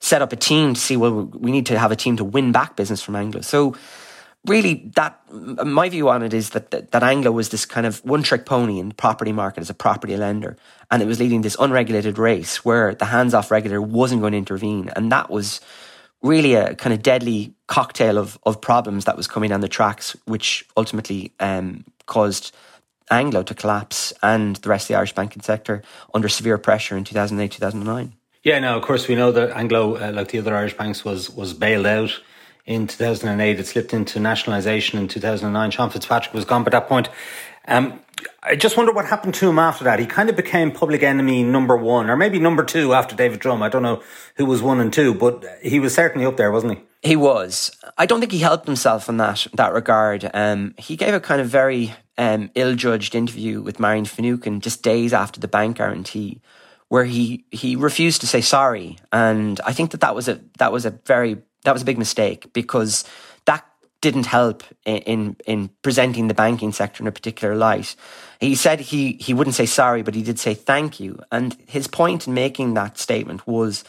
set 0.00 0.22
up 0.22 0.32
a 0.32 0.36
team 0.36 0.74
to 0.74 0.80
see, 0.80 0.96
well, 0.96 1.24
we 1.24 1.52
need 1.52 1.66
to 1.66 1.78
have 1.78 1.92
a 1.92 1.96
team 1.96 2.16
to 2.16 2.24
win 2.24 2.52
back 2.52 2.76
business 2.76 3.02
from 3.02 3.16
Anglo. 3.16 3.40
So 3.40 3.74
really 4.46 4.90
that 4.96 5.20
my 5.30 5.88
view 5.88 6.08
on 6.08 6.22
it 6.22 6.34
is 6.34 6.50
that, 6.50 6.70
that, 6.72 6.90
that 6.90 7.02
Anglo 7.02 7.30
was 7.30 7.50
this 7.50 7.64
kind 7.64 7.86
of 7.86 8.04
one 8.04 8.22
trick 8.22 8.44
pony 8.44 8.78
in 8.78 8.88
the 8.88 8.94
property 8.94 9.32
market 9.32 9.60
as 9.60 9.70
a 9.70 9.74
property 9.74 10.16
lender, 10.16 10.56
and 10.90 11.02
it 11.02 11.06
was 11.06 11.20
leading 11.20 11.42
this 11.42 11.56
unregulated 11.58 12.18
race 12.18 12.64
where 12.64 12.94
the 12.94 13.06
hands 13.06 13.34
off 13.34 13.50
regulator 13.50 13.80
wasn't 13.80 14.20
going 14.20 14.32
to 14.32 14.38
intervene, 14.38 14.90
and 14.96 15.12
that 15.12 15.30
was 15.30 15.60
really 16.22 16.54
a 16.54 16.74
kind 16.74 16.94
of 16.94 17.02
deadly 17.02 17.54
cocktail 17.66 18.18
of 18.18 18.38
of 18.44 18.60
problems 18.60 19.04
that 19.04 19.16
was 19.16 19.26
coming 19.26 19.50
down 19.50 19.60
the 19.60 19.68
tracks, 19.68 20.16
which 20.26 20.64
ultimately 20.76 21.32
um, 21.40 21.84
caused 22.06 22.54
Anglo 23.10 23.42
to 23.42 23.54
collapse 23.54 24.12
and 24.22 24.56
the 24.56 24.68
rest 24.68 24.84
of 24.84 24.88
the 24.88 24.94
Irish 24.94 25.14
banking 25.14 25.42
sector 25.42 25.82
under 26.14 26.28
severe 26.28 26.58
pressure 26.58 26.96
in 26.96 27.04
2008 27.04 27.50
2009. 27.50 28.12
Yeah, 28.42 28.58
now 28.58 28.76
of 28.76 28.82
course 28.82 29.06
we 29.08 29.14
know 29.14 29.32
that 29.32 29.50
Anglo, 29.50 29.96
uh, 29.96 30.12
like 30.12 30.28
the 30.28 30.38
other 30.38 30.56
Irish 30.56 30.76
banks, 30.76 31.04
was 31.04 31.30
was 31.30 31.52
bailed 31.52 31.86
out 31.86 32.20
in 32.66 32.86
2008. 32.86 33.58
It 33.58 33.66
slipped 33.66 33.92
into 33.92 34.20
nationalisation 34.20 34.98
in 34.98 35.08
2009. 35.08 35.70
Sean 35.70 35.90
Fitzpatrick 35.90 36.34
was 36.34 36.44
gone 36.44 36.64
by 36.64 36.70
that 36.70 36.88
point. 36.88 37.08
Um, 37.68 38.00
I 38.42 38.56
just 38.56 38.76
wonder 38.76 38.92
what 38.92 39.06
happened 39.06 39.34
to 39.34 39.48
him 39.48 39.58
after 39.58 39.84
that. 39.84 39.98
He 39.98 40.06
kind 40.06 40.28
of 40.28 40.36
became 40.36 40.72
public 40.72 41.02
enemy 41.02 41.42
number 41.42 41.76
one, 41.76 42.10
or 42.10 42.16
maybe 42.16 42.38
number 42.38 42.64
two 42.64 42.94
after 42.94 43.14
David 43.14 43.40
Drumm. 43.40 43.62
I 43.62 43.68
don't 43.68 43.82
know 43.82 44.02
who 44.36 44.46
was 44.46 44.62
one 44.62 44.80
and 44.80 44.92
two, 44.92 45.14
but 45.14 45.44
he 45.62 45.80
was 45.80 45.94
certainly 45.94 46.26
up 46.26 46.36
there, 46.36 46.50
wasn't 46.50 46.78
he? 46.78 47.08
He 47.10 47.16
was. 47.16 47.76
I 47.98 48.06
don't 48.06 48.20
think 48.20 48.32
he 48.32 48.38
helped 48.38 48.66
himself 48.66 49.08
in 49.08 49.16
that 49.16 49.46
that 49.54 49.72
regard. 49.72 50.30
Um, 50.32 50.74
he 50.78 50.96
gave 50.96 51.14
a 51.14 51.20
kind 51.20 51.40
of 51.40 51.48
very 51.48 51.94
um, 52.18 52.50
ill-judged 52.54 53.14
interview 53.14 53.60
with 53.60 53.80
Marian 53.80 54.04
Finucane 54.04 54.60
just 54.60 54.82
days 54.82 55.12
after 55.12 55.40
the 55.40 55.48
bank 55.48 55.78
guarantee, 55.78 56.40
where 56.88 57.04
he 57.04 57.44
he 57.50 57.76
refused 57.76 58.20
to 58.20 58.26
say 58.26 58.40
sorry, 58.40 58.98
and 59.12 59.60
I 59.64 59.72
think 59.72 59.90
that 59.90 60.00
that 60.00 60.14
was 60.14 60.28
a 60.28 60.40
that 60.58 60.72
was 60.72 60.86
a 60.86 60.90
very 61.06 61.38
that 61.64 61.72
was 61.72 61.82
a 61.82 61.86
big 61.86 61.98
mistake 61.98 62.52
because 62.52 63.04
didn't 64.02 64.26
help 64.26 64.62
in, 64.84 64.98
in, 64.98 65.36
in 65.46 65.70
presenting 65.80 66.28
the 66.28 66.34
banking 66.34 66.72
sector 66.72 67.02
in 67.02 67.06
a 67.06 67.12
particular 67.12 67.54
light. 67.54 67.96
He 68.40 68.54
said 68.54 68.80
he 68.80 69.12
he 69.12 69.32
wouldn't 69.32 69.56
say 69.56 69.64
sorry, 69.64 70.02
but 70.02 70.14
he 70.14 70.22
did 70.22 70.38
say 70.38 70.52
thank 70.52 71.00
you, 71.00 71.18
and 71.30 71.56
his 71.66 71.86
point 71.86 72.26
in 72.26 72.34
making 72.34 72.74
that 72.74 72.98
statement 72.98 73.46
was 73.46 73.84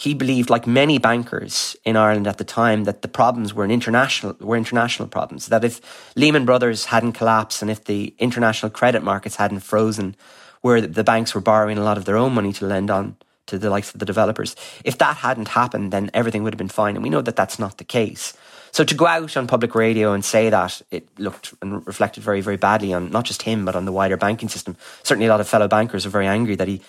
he 0.00 0.14
believed, 0.14 0.48
like 0.48 0.66
many 0.66 0.96
bankers 0.96 1.76
in 1.84 1.94
Ireland 1.94 2.26
at 2.26 2.38
the 2.38 2.44
time, 2.44 2.84
that 2.84 3.02
the 3.02 3.08
problems 3.08 3.52
were 3.52 3.64
an 3.64 3.70
international 3.70 4.34
were 4.40 4.56
international 4.56 5.08
problems. 5.08 5.46
That 5.48 5.62
if 5.62 5.80
Lehman 6.16 6.46
Brothers 6.46 6.86
hadn't 6.86 7.12
collapsed 7.12 7.60
and 7.60 7.70
if 7.70 7.84
the 7.84 8.14
international 8.18 8.70
credit 8.70 9.02
markets 9.02 9.36
hadn't 9.36 9.60
frozen, 9.60 10.16
where 10.62 10.80
the 10.80 11.04
banks 11.04 11.34
were 11.34 11.42
borrowing 11.42 11.76
a 11.76 11.84
lot 11.84 11.98
of 11.98 12.06
their 12.06 12.16
own 12.16 12.32
money 12.32 12.52
to 12.54 12.66
lend 12.66 12.90
on 12.90 13.16
to 13.48 13.58
the 13.58 13.68
likes 13.68 13.92
of 13.92 14.00
the 14.00 14.06
developers, 14.06 14.56
if 14.86 14.96
that 14.96 15.16
hadn't 15.18 15.48
happened, 15.48 15.92
then 15.92 16.10
everything 16.14 16.42
would 16.42 16.54
have 16.54 16.58
been 16.64 16.68
fine. 16.68 16.96
And 16.96 17.02
we 17.02 17.10
know 17.10 17.20
that 17.20 17.36
that's 17.36 17.58
not 17.58 17.76
the 17.76 17.84
case. 17.84 18.32
So 18.72 18.84
to 18.84 18.94
go 18.94 19.06
out 19.06 19.36
on 19.36 19.46
public 19.46 19.74
radio 19.74 20.12
and 20.12 20.24
say 20.24 20.50
that 20.50 20.80
it 20.90 21.06
looked 21.18 21.54
and 21.60 21.86
reflected 21.86 22.22
very, 22.22 22.40
very 22.40 22.56
badly 22.56 22.92
on 22.94 23.10
not 23.10 23.24
just 23.24 23.42
him, 23.42 23.64
but 23.64 23.76
on 23.76 23.84
the 23.84 23.92
wider 23.92 24.16
banking 24.16 24.48
system. 24.48 24.76
Certainly, 25.02 25.26
a 25.26 25.30
lot 25.30 25.40
of 25.40 25.48
fellow 25.48 25.68
bankers 25.68 26.06
are 26.06 26.10
very 26.10 26.26
angry 26.26 26.54
that 26.56 26.68
he 26.68 26.80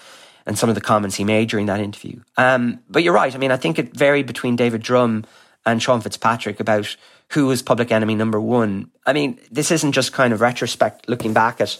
and 0.46 0.58
some 0.58 0.70
of 0.70 0.76
the 0.76 0.82
comments 0.82 1.16
he 1.16 1.24
made 1.24 1.50
during 1.50 1.68
that 1.68 1.80
interview. 1.80 2.20
Um, 2.38 2.80
but 2.90 3.04
you're 3.04 3.14
right. 3.14 3.34
I 3.34 3.38
mean, 3.38 3.52
I 3.52 3.58
think 3.58 3.78
it 3.78 3.96
varied 3.96 4.26
between 4.26 4.56
David 4.56 4.82
Drumm 4.82 5.26
and 5.66 5.82
Sean 5.82 6.02
Fitzpatrick 6.02 6.60
about 6.60 6.96
who 7.30 7.48
was 7.48 7.62
public 7.62 7.92
enemy 7.92 8.16
number 8.16 8.42
one. 8.42 8.92
I 9.06 9.14
mean, 9.14 9.40
this 9.52 9.72
isn't 9.72 9.94
just 9.94 10.14
kind 10.14 10.34
of 10.34 10.42
retrospect 10.42 11.08
looking 11.08 11.34
back 11.34 11.62
at 11.62 11.78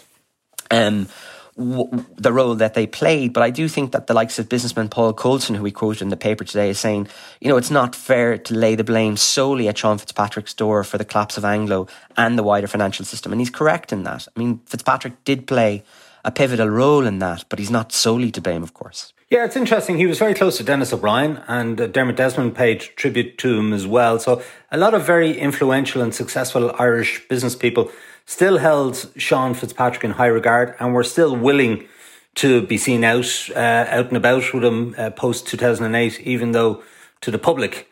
um, 0.70 1.08
w- 1.56 2.04
the 2.16 2.32
role 2.32 2.54
that 2.54 2.74
they 2.74 2.86
played, 2.86 3.32
but 3.32 3.42
I 3.42 3.50
do 3.50 3.68
think 3.68 3.92
that 3.92 4.06
the 4.06 4.14
likes 4.14 4.38
of 4.38 4.48
businessman 4.48 4.88
Paul 4.88 5.12
Coulson, 5.12 5.54
who 5.54 5.62
we 5.62 5.70
quoted 5.70 6.02
in 6.02 6.08
the 6.08 6.16
paper 6.16 6.44
today, 6.44 6.70
is 6.70 6.78
saying, 6.78 7.08
you 7.40 7.48
know, 7.48 7.56
it's 7.56 7.70
not 7.70 7.94
fair 7.94 8.38
to 8.38 8.54
lay 8.54 8.74
the 8.74 8.84
blame 8.84 9.16
solely 9.16 9.68
at 9.68 9.78
Sean 9.78 9.98
Fitzpatrick's 9.98 10.54
door 10.54 10.84
for 10.84 10.98
the 10.98 11.04
collapse 11.04 11.36
of 11.36 11.44
Anglo 11.44 11.86
and 12.16 12.38
the 12.38 12.42
wider 12.42 12.66
financial 12.66 13.04
system. 13.04 13.32
And 13.32 13.40
he's 13.40 13.50
correct 13.50 13.92
in 13.92 14.04
that. 14.04 14.26
I 14.34 14.38
mean, 14.38 14.60
Fitzpatrick 14.66 15.24
did 15.24 15.46
play 15.46 15.82
a 16.24 16.30
pivotal 16.30 16.68
role 16.68 17.06
in 17.06 17.18
that, 17.18 17.44
but 17.48 17.58
he's 17.58 17.70
not 17.70 17.92
solely 17.92 18.30
to 18.30 18.40
blame, 18.40 18.62
of 18.62 18.74
course. 18.74 19.12
Yeah, 19.32 19.46
it's 19.46 19.56
interesting. 19.56 19.96
He 19.96 20.06
was 20.06 20.18
very 20.18 20.34
close 20.34 20.58
to 20.58 20.62
Denis 20.62 20.92
O'Brien, 20.92 21.42
and 21.48 21.80
uh, 21.80 21.86
Dermot 21.86 22.16
Desmond 22.16 22.54
paid 22.54 22.80
tribute 22.80 23.38
to 23.38 23.58
him 23.58 23.72
as 23.72 23.86
well. 23.86 24.18
So, 24.18 24.42
a 24.70 24.76
lot 24.76 24.92
of 24.92 25.06
very 25.06 25.38
influential 25.38 26.02
and 26.02 26.14
successful 26.14 26.74
Irish 26.78 27.26
business 27.28 27.56
people 27.56 27.90
still 28.26 28.58
held 28.58 29.10
Sean 29.16 29.54
Fitzpatrick 29.54 30.04
in 30.04 30.12
high 30.12 30.26
regard 30.26 30.74
and 30.78 30.94
were 30.94 31.04
still 31.04 31.36
willing 31.36 31.86
to 32.36 32.66
be 32.66 32.78
seen 32.78 33.04
out, 33.04 33.48
uh, 33.54 33.86
out 33.88 34.08
and 34.08 34.16
about 34.16 34.54
with 34.54 34.64
him 34.64 34.94
uh, 34.96 35.10
post 35.10 35.46
2008, 35.46 36.20
even 36.20 36.52
though 36.52 36.82
to 37.20 37.30
the 37.30 37.38
public, 37.38 37.88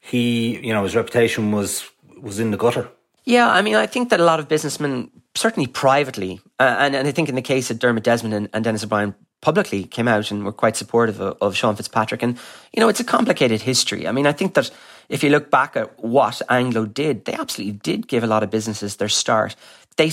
he, 0.00 0.58
you 0.66 0.72
know, 0.72 0.82
his 0.82 0.96
reputation 0.96 1.52
was 1.52 1.88
was 2.20 2.38
in 2.38 2.52
the 2.52 2.56
gutter. 2.56 2.88
Yeah, 3.24 3.50
I 3.50 3.62
mean, 3.62 3.74
I 3.74 3.86
think 3.86 4.10
that 4.10 4.20
a 4.20 4.24
lot 4.24 4.40
of 4.40 4.48
businessmen, 4.48 5.10
certainly 5.34 5.66
privately, 5.66 6.40
uh, 6.60 6.76
and, 6.78 6.94
and 6.94 7.08
I 7.08 7.12
think 7.12 7.28
in 7.28 7.34
the 7.34 7.42
case 7.42 7.70
of 7.70 7.78
Dermot 7.78 8.04
Desmond 8.04 8.34
and, 8.34 8.48
and 8.52 8.64
Denis 8.64 8.84
O'Brien, 8.84 9.14
publicly 9.40 9.84
came 9.84 10.08
out 10.08 10.30
and 10.30 10.44
were 10.44 10.52
quite 10.52 10.76
supportive 10.76 11.20
of, 11.20 11.36
of, 11.40 11.56
Sean 11.56 11.76
Fitzpatrick. 11.76 12.22
And, 12.22 12.38
you 12.72 12.80
know, 12.80 12.88
it's 12.88 13.00
a 13.00 13.04
complicated 13.04 13.60
history. 13.60 14.06
I 14.06 14.12
mean, 14.12 14.26
I 14.26 14.32
think 14.32 14.54
that 14.54 14.70
if 15.08 15.22
you 15.22 15.30
look 15.30 15.50
back 15.50 15.76
at 15.76 16.02
what 16.02 16.40
Anglo 16.48 16.86
did, 16.86 17.24
they 17.24 17.34
absolutely 17.34 17.78
did 17.78 18.08
give 18.08 18.24
a 18.24 18.26
lot 18.26 18.42
of 18.42 18.50
businesses 18.50 18.96
their 18.96 19.08
start. 19.08 19.56
They, 19.96 20.10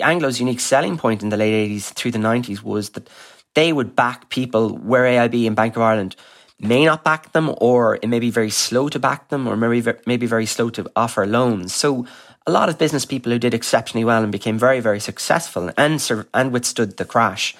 Anglo's 0.00 0.40
unique 0.40 0.60
selling 0.60 0.98
point 0.98 1.22
in 1.22 1.30
the 1.30 1.36
late 1.36 1.70
80s 1.70 1.92
through 1.94 2.10
the 2.10 2.18
90s 2.18 2.62
was 2.62 2.90
that 2.90 3.08
they 3.54 3.72
would 3.72 3.96
back 3.96 4.28
people 4.28 4.76
where 4.76 5.04
AIB 5.04 5.46
and 5.46 5.56
Bank 5.56 5.76
of 5.76 5.82
Ireland 5.82 6.16
may 6.60 6.84
not 6.84 7.04
back 7.04 7.32
them, 7.32 7.54
or 7.58 7.96
it 7.96 8.08
may 8.08 8.18
be 8.18 8.30
very 8.30 8.50
slow 8.50 8.88
to 8.88 8.98
back 8.98 9.28
them, 9.28 9.46
or 9.46 9.56
maybe, 9.56 9.92
maybe 10.06 10.26
very 10.26 10.46
slow 10.46 10.70
to 10.70 10.90
offer 10.94 11.26
loans. 11.26 11.74
So 11.74 12.06
a 12.46 12.50
lot 12.50 12.68
of 12.68 12.78
business 12.78 13.04
people 13.04 13.32
who 13.32 13.38
did 13.38 13.54
exceptionally 13.54 14.04
well 14.04 14.22
and 14.22 14.30
became 14.30 14.58
very, 14.58 14.80
very 14.80 15.00
successful 15.00 15.70
and, 15.76 16.26
and 16.34 16.52
withstood 16.52 16.96
the 16.96 17.04
crash 17.04 17.56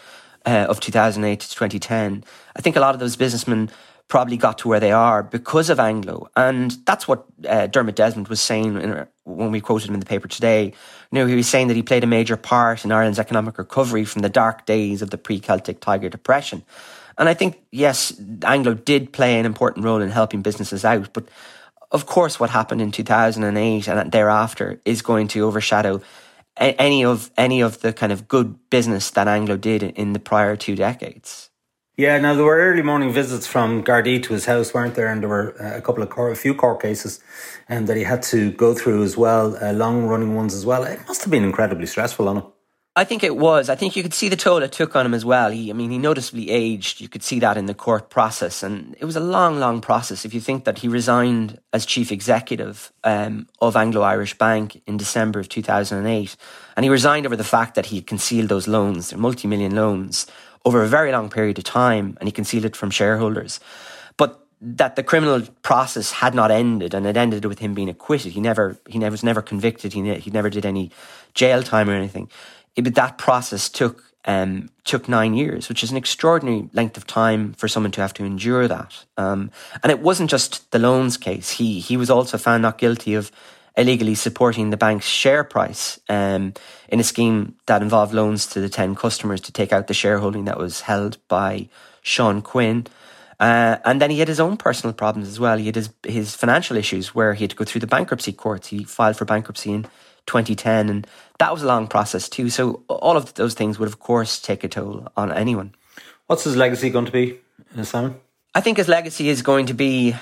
uh, 0.47 0.67
of 0.69 0.81
2008 0.81 1.41
to 1.41 1.51
2010. 1.51 2.25
I 2.55 2.61
think 2.61 2.77
a 2.77 2.81
lot 2.81 2.95
of 2.95 3.01
those 3.01 3.17
businessmen 3.17 3.71
probably 4.09 4.37
got 4.37 4.59
to 4.59 4.69
where 4.69 4.81
they 4.81 4.93
are 4.93 5.23
because 5.23 5.71
of 5.71 5.81
Anglo. 5.81 6.29
And 6.37 6.71
that's 6.85 7.09
what 7.09 7.25
uh, 7.49 7.67
Dermot 7.67 7.97
Desmond 7.97 8.29
was 8.29 8.41
saying 8.41 8.81
in, 8.81 9.07
when 9.25 9.51
we 9.51 9.61
quoted 9.61 9.89
him 9.89 9.95
in 9.95 10.01
the 10.01 10.07
paper 10.07 10.29
today. 10.29 10.67
You 10.67 10.73
know, 11.19 11.27
he 11.27 11.35
was 11.35 11.49
saying 11.49 11.69
that 11.69 11.77
he 11.77 11.83
played 11.83 12.05
a 12.05 12.09
major 12.09 12.37
part 12.37 12.85
in 12.85 12.93
Ireland's 12.93 13.19
economic 13.19 13.59
recovery 13.59 14.05
from 14.05 14.23
the 14.23 14.29
dark 14.29 14.67
days 14.67 15.03
of 15.03 15.11
the 15.11 15.19
pre 15.19 15.41
Celtic 15.41 15.81
Tiger 15.81 16.09
Depression. 16.09 16.63
And 17.17 17.29
I 17.29 17.35
think, 17.35 17.63
yes, 17.71 18.13
Anglo 18.43 18.75
did 18.75 19.13
play 19.13 19.39
an 19.39 19.47
important 19.47 19.85
role 19.85 20.01
in 20.01 20.11
helping 20.11 20.43
businesses 20.43 20.85
out. 20.85 21.13
But 21.13 21.29
of 21.91 22.07
course, 22.07 22.41
what 22.41 22.51
happened 22.51 22.83
in 22.83 22.91
2008 22.91 23.89
and 23.89 24.13
thereafter 24.13 24.81
is 24.85 25.01
going 25.01 25.29
to 25.29 25.41
overshadow 25.41 26.03
any 26.57 27.05
of 27.05 27.31
any 27.37 27.61
of 27.61 27.81
the 27.81 27.93
kind 27.93 28.13
of 28.13 28.29
good 28.29 28.59
business 28.71 29.11
that 29.11 29.29
Anglo 29.29 29.57
did 29.57 29.83
in 29.83 30.13
the 30.13 30.19
prior 30.19 30.57
two 30.57 30.77
decades. 30.77 31.51
Yeah, 31.97 32.19
now 32.19 32.35
there 32.35 32.45
were 32.45 32.57
early 32.57 32.83
morning 32.83 33.13
visits 33.13 33.47
from 33.47 33.85
Gardaí 33.85 34.21
to 34.25 34.33
his 34.33 34.47
house, 34.47 34.75
weren't 34.75 34.97
there? 34.97 35.07
And 35.07 35.23
there 35.23 35.29
were 35.29 35.55
uh, 35.63 35.77
a 35.77 35.81
couple 35.81 36.03
of 36.03 36.11
court, 36.11 36.33
a 36.33 36.35
few 36.35 36.53
court 36.53 36.83
cases, 36.83 37.21
and 37.69 37.81
um, 37.81 37.87
that 37.87 37.97
he 37.97 38.03
had 38.03 38.21
to 38.25 38.51
go 38.51 38.75
through 38.75 39.05
as 39.05 39.17
well, 39.17 39.57
uh, 39.63 39.73
long 39.73 40.05
running 40.05 40.35
ones 40.35 40.55
as 40.55 40.67
well. 40.67 40.83
It 40.83 40.99
must 41.07 41.23
have 41.23 41.31
been 41.31 41.45
incredibly 41.45 41.87
stressful 41.87 42.29
on 42.29 42.39
him. 42.39 42.45
I 42.97 43.05
think 43.05 43.23
it 43.23 43.37
was. 43.37 43.69
I 43.69 43.77
think 43.77 43.95
you 43.95 44.03
could 44.03 44.15
see 44.15 44.29
the 44.29 44.35
toll 44.35 44.63
it 44.63 44.73
took 44.73 44.97
on 44.97 45.07
him 45.07 45.15
as 45.15 45.25
well. 45.25 45.51
He, 45.53 45.71
I 45.71 45.73
mean, 45.73 45.91
he 45.91 45.99
noticeably 45.99 46.51
aged. 46.51 47.01
You 47.01 47.09
could 47.09 47.23
see 47.23 47.39
that 47.41 47.57
in 47.57 47.67
the 47.67 47.75
court 47.75 48.11
process, 48.11 48.65
and 48.65 48.97
it 48.99 49.05
was 49.05 49.15
a 49.15 49.21
long, 49.21 49.61
long 49.61 49.81
process. 49.81 50.25
If 50.25 50.35
you 50.35 50.41
think 50.41 50.65
that 50.65 50.79
he 50.79 50.89
resigned 50.89 51.61
as 51.73 51.87
chief 51.87 52.11
executive 52.11 52.93
um, 53.05 53.47
of 53.61 53.77
Anglo 53.77 54.03
Irish 54.03 54.37
Bank 54.37 54.83
in 54.87 54.97
December 54.97 55.39
of 55.39 55.49
two 55.49 55.63
thousand 55.63 55.99
and 55.99 56.09
eight, 56.09 56.37
and 56.77 56.83
he 56.83 56.91
resigned 56.91 57.25
over 57.25 57.37
the 57.37 57.45
fact 57.45 57.77
that 57.77 57.87
he 57.87 57.97
had 57.97 58.07
concealed 58.09 58.49
those 58.49 58.67
loans, 58.67 59.15
multi-million 59.15 59.77
loans, 59.77 60.27
over 60.65 60.83
a 60.83 60.89
very 60.89 61.13
long 61.13 61.31
period 61.31 61.59
of 61.59 61.65
time, 61.65 62.17
and 62.21 62.29
he 62.29 62.33
concealed 62.33 62.65
it 62.65 62.77
from 62.77 62.91
shareholders. 62.91 63.61
But 64.17 64.41
that 64.61 64.97
the 64.97 65.03
criminal 65.03 65.43
process 65.63 66.13
had 66.13 66.35
not 66.35 66.51
ended, 66.51 66.95
and 66.95 67.07
it 67.07 67.17
ended 67.17 67.45
with 67.45 67.59
him 67.59 67.75
being 67.75 67.89
acquitted. 67.91 68.33
He 68.33 68.41
never, 68.41 68.79
he 68.89 68.99
never 68.99 69.13
was 69.13 69.23
never 69.25 69.43
convicted. 69.43 69.93
He, 69.93 70.01
ne- 70.01 70.21
he 70.21 70.31
never 70.31 70.49
did 70.49 70.65
any 70.65 70.91
jail 71.35 71.63
time 71.63 71.91
or 71.91 71.95
anything 71.95 72.31
it, 72.77 72.95
that 72.95 73.19
process 73.19 73.69
took 73.69 74.05
um, 74.27 74.71
took 74.85 75.07
nine 75.07 75.35
years, 75.35 75.69
which 75.69 75.85
is 75.85 75.91
an 75.91 75.99
extraordinary 75.99 76.71
length 76.73 76.97
of 76.97 77.07
time 77.07 77.53
for 77.53 77.69
someone 77.69 77.93
to 77.93 78.01
have 78.01 78.15
to 78.15 78.25
endure 78.25 78.67
that. 78.67 79.05
Um, 79.19 79.51
and 79.83 79.93
it 79.93 80.01
wasn't 80.01 80.31
just 80.31 80.71
the 80.71 80.79
loans 80.79 81.17
case. 81.17 81.51
He 81.51 81.81
he 81.81 81.97
was 81.97 82.11
also 82.11 82.39
found 82.39 82.63
not 82.63 82.79
guilty 82.79 83.15
of 83.15 83.31
illegally 83.77 84.15
supporting 84.15 84.71
the 84.71 84.77
bank's 84.77 85.07
share 85.07 85.45
price 85.45 85.99
um, 86.09 86.55
in 86.89 87.01
a 87.01 87.05
scheme 87.05 87.57
that 87.67 87.83
involved 87.83 88.15
loans 88.15 88.47
to 88.47 88.61
the 88.61 88.69
ten 88.69 88.95
customers 88.95 89.41
to 89.41 89.53
take 89.53 89.73
out 89.73 89.87
the 89.87 89.95
shareholding 89.95 90.45
that 90.45 90.59
was 90.59 90.83
held 90.83 91.19
by 91.29 91.69
Sean 92.03 92.43
Quinn. 92.43 92.87
Uh, 93.41 93.79
and 93.85 94.01
then 94.01 94.11
he 94.11 94.21
had 94.21 94.29
his 94.29 94.41
own 94.41 94.57
personal 94.57 94.95
problems 94.95 95.29
as 95.29 95.41
well. 95.41 95.59
He 95.59 95.67
had 95.67 95.75
his, 95.75 95.91
his 96.05 96.35
financial 96.35 96.77
issues 96.77 97.15
where 97.15 97.35
he 97.35 97.45
had 97.45 97.51
to 97.51 97.57
go 97.57 97.65
through 97.65 97.81
the 97.81 97.87
bankruptcy 97.87 98.33
courts. 98.33 98.69
He 98.69 98.85
filed 98.85 99.17
for 99.17 99.25
bankruptcy 99.25 99.73
in 99.73 99.83
2010. 100.27 100.89
And 100.89 101.07
that 101.39 101.53
was 101.53 101.63
a 101.63 101.67
long 101.67 101.89
process 101.89 102.29
too. 102.29 102.49
So 102.51 102.85
all 102.89 103.17
of 103.17 103.35
those 103.35 103.55
things 103.55 103.79
would, 103.79 103.89
of 103.89 103.99
course, 103.99 104.41
take 104.41 104.63
a 104.65 104.69
toll 104.69 105.09
on 105.17 105.33
anyone. 105.33 105.75
What's 106.27 106.45
his 106.45 106.57
legacy 106.57 106.91
going 106.91 107.07
to 107.07 107.13
be, 107.13 107.39
uh, 107.77 107.83
Simon? 107.85 108.21
I 108.55 108.61
think 108.61 108.77
his 108.77 108.89
legacy 108.89 109.29
is 109.29 109.43
going 109.43 109.67
to 109.67 109.75
be 109.75 110.15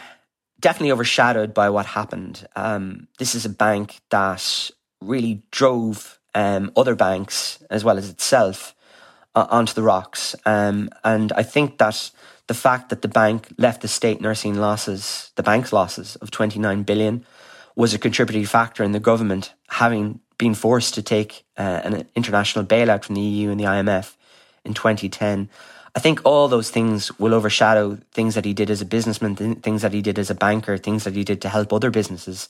definitely 0.62 0.92
overshadowed 0.92 1.52
by 1.52 1.68
what 1.68 1.84
happened. 1.84 2.48
Um, 2.56 3.08
this 3.18 3.34
is 3.34 3.44
a 3.44 3.50
bank 3.50 4.00
that 4.08 4.70
really 5.02 5.42
drove 5.50 6.18
um, 6.34 6.72
other 6.76 6.94
banks 6.94 7.62
as 7.68 7.84
well 7.84 7.98
as 7.98 8.08
itself 8.08 8.74
uh, 9.34 9.46
onto 9.50 9.74
the 9.74 9.82
rocks. 9.82 10.34
Um, 10.46 10.88
and 11.04 11.32
I 11.32 11.42
think 11.42 11.78
that 11.78 12.10
the 12.46 12.54
fact 12.54 12.88
that 12.88 13.02
the 13.02 13.08
bank 13.08 13.48
left 13.58 13.82
the 13.82 13.88
state 13.88 14.20
nursing 14.20 14.54
losses, 14.54 15.32
the 15.36 15.42
bank's 15.42 15.72
losses 15.72 16.16
of 16.16 16.30
29 16.30 16.82
billion, 16.84 17.26
was 17.76 17.92
a 17.92 17.98
contributing 17.98 18.44
factor 18.44 18.84
in 18.84 18.92
the 18.92 19.00
government 19.00 19.54
having 19.68 20.20
been 20.38 20.54
forced 20.54 20.94
to 20.94 21.02
take 21.02 21.44
uh, 21.56 21.80
an 21.84 22.08
international 22.14 22.64
bailout 22.64 23.04
from 23.04 23.14
the 23.14 23.20
EU 23.20 23.50
and 23.50 23.58
the 23.58 23.64
IMF 23.64 24.16
in 24.64 24.74
2010. 24.74 25.48
I 25.94 26.00
think 26.00 26.20
all 26.24 26.48
those 26.48 26.70
things 26.70 27.18
will 27.18 27.34
overshadow 27.34 27.98
things 28.12 28.34
that 28.34 28.44
he 28.44 28.54
did 28.54 28.70
as 28.70 28.80
a 28.80 28.86
businessman, 28.86 29.36
things 29.36 29.82
that 29.82 29.92
he 29.92 30.00
did 30.00 30.18
as 30.18 30.30
a 30.30 30.34
banker, 30.34 30.78
things 30.78 31.04
that 31.04 31.14
he 31.14 31.24
did 31.24 31.42
to 31.42 31.48
help 31.48 31.72
other 31.72 31.90
businesses 31.90 32.48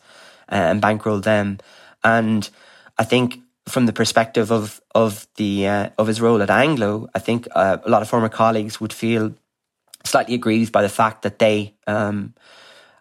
uh, 0.50 0.54
and 0.54 0.80
bankroll 0.80 1.20
them. 1.20 1.58
And 2.04 2.48
I 2.98 3.04
think 3.04 3.40
from 3.66 3.86
the 3.86 3.92
perspective 3.92 4.50
of 4.52 4.80
of 4.94 5.26
the 5.36 5.66
uh, 5.66 5.88
of 5.98 6.06
his 6.06 6.20
role 6.20 6.42
at 6.42 6.50
Anglo, 6.50 7.08
I 7.14 7.18
think 7.18 7.48
uh, 7.52 7.78
a 7.84 7.90
lot 7.90 8.02
of 8.02 8.08
former 8.08 8.28
colleagues 8.28 8.80
would 8.80 8.92
feel 8.92 9.34
slightly 10.04 10.34
aggrieved 10.34 10.72
by 10.72 10.82
the 10.82 10.88
fact 10.88 11.22
that 11.22 11.38
they 11.38 11.74
um, 11.86 12.34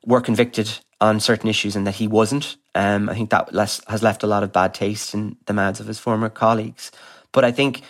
were 0.06 0.22
convicted 0.22 0.80
on 1.00 1.20
certain 1.20 1.50
issues 1.50 1.76
and 1.76 1.86
that 1.88 1.96
he 1.96 2.08
wasn't. 2.08 2.58
Um, 2.76 3.10
I 3.10 3.16
think 3.16 3.32
that 3.32 3.54
less, 3.54 3.82
has 3.88 4.04
left 4.04 4.24
a 4.24 4.28
lot 4.28 4.44
of 4.44 4.54
bad 4.54 4.74
taste 4.74 5.14
in 5.14 5.36
the 5.46 5.54
mouths 5.54 5.80
of 5.80 5.88
his 5.88 6.00
former 6.00 6.30
colleagues. 6.30 6.92
But 7.32 7.44
I 7.44 7.52
think 7.52 7.82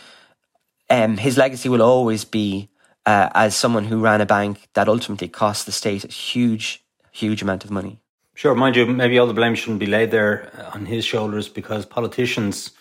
um, 0.91 1.17
his 1.17 1.37
legacy 1.37 1.69
will 1.69 1.81
always 1.81 2.25
be 2.25 2.69
uh, 3.05 3.29
as 3.33 3.55
someone 3.55 3.85
who 3.85 3.99
ran 3.99 4.21
a 4.21 4.25
bank 4.25 4.67
that 4.73 4.87
ultimately 4.87 5.27
cost 5.27 5.65
the 5.65 5.71
state 5.71 6.03
a 6.03 6.07
huge, 6.07 6.83
huge 7.11 7.41
amount 7.41 7.63
of 7.63 7.71
money. 7.71 7.99
Sure, 8.35 8.55
mind 8.55 8.75
you, 8.75 8.85
maybe 8.85 9.17
all 9.17 9.27
the 9.27 9.33
blame 9.33 9.55
shouldn't 9.55 9.79
be 9.79 9.85
laid 9.85 10.11
there 10.11 10.51
uh, 10.57 10.71
on 10.73 10.85
his 10.85 11.05
shoulders 11.05 11.47
because 11.49 11.85
politicians 11.85 12.71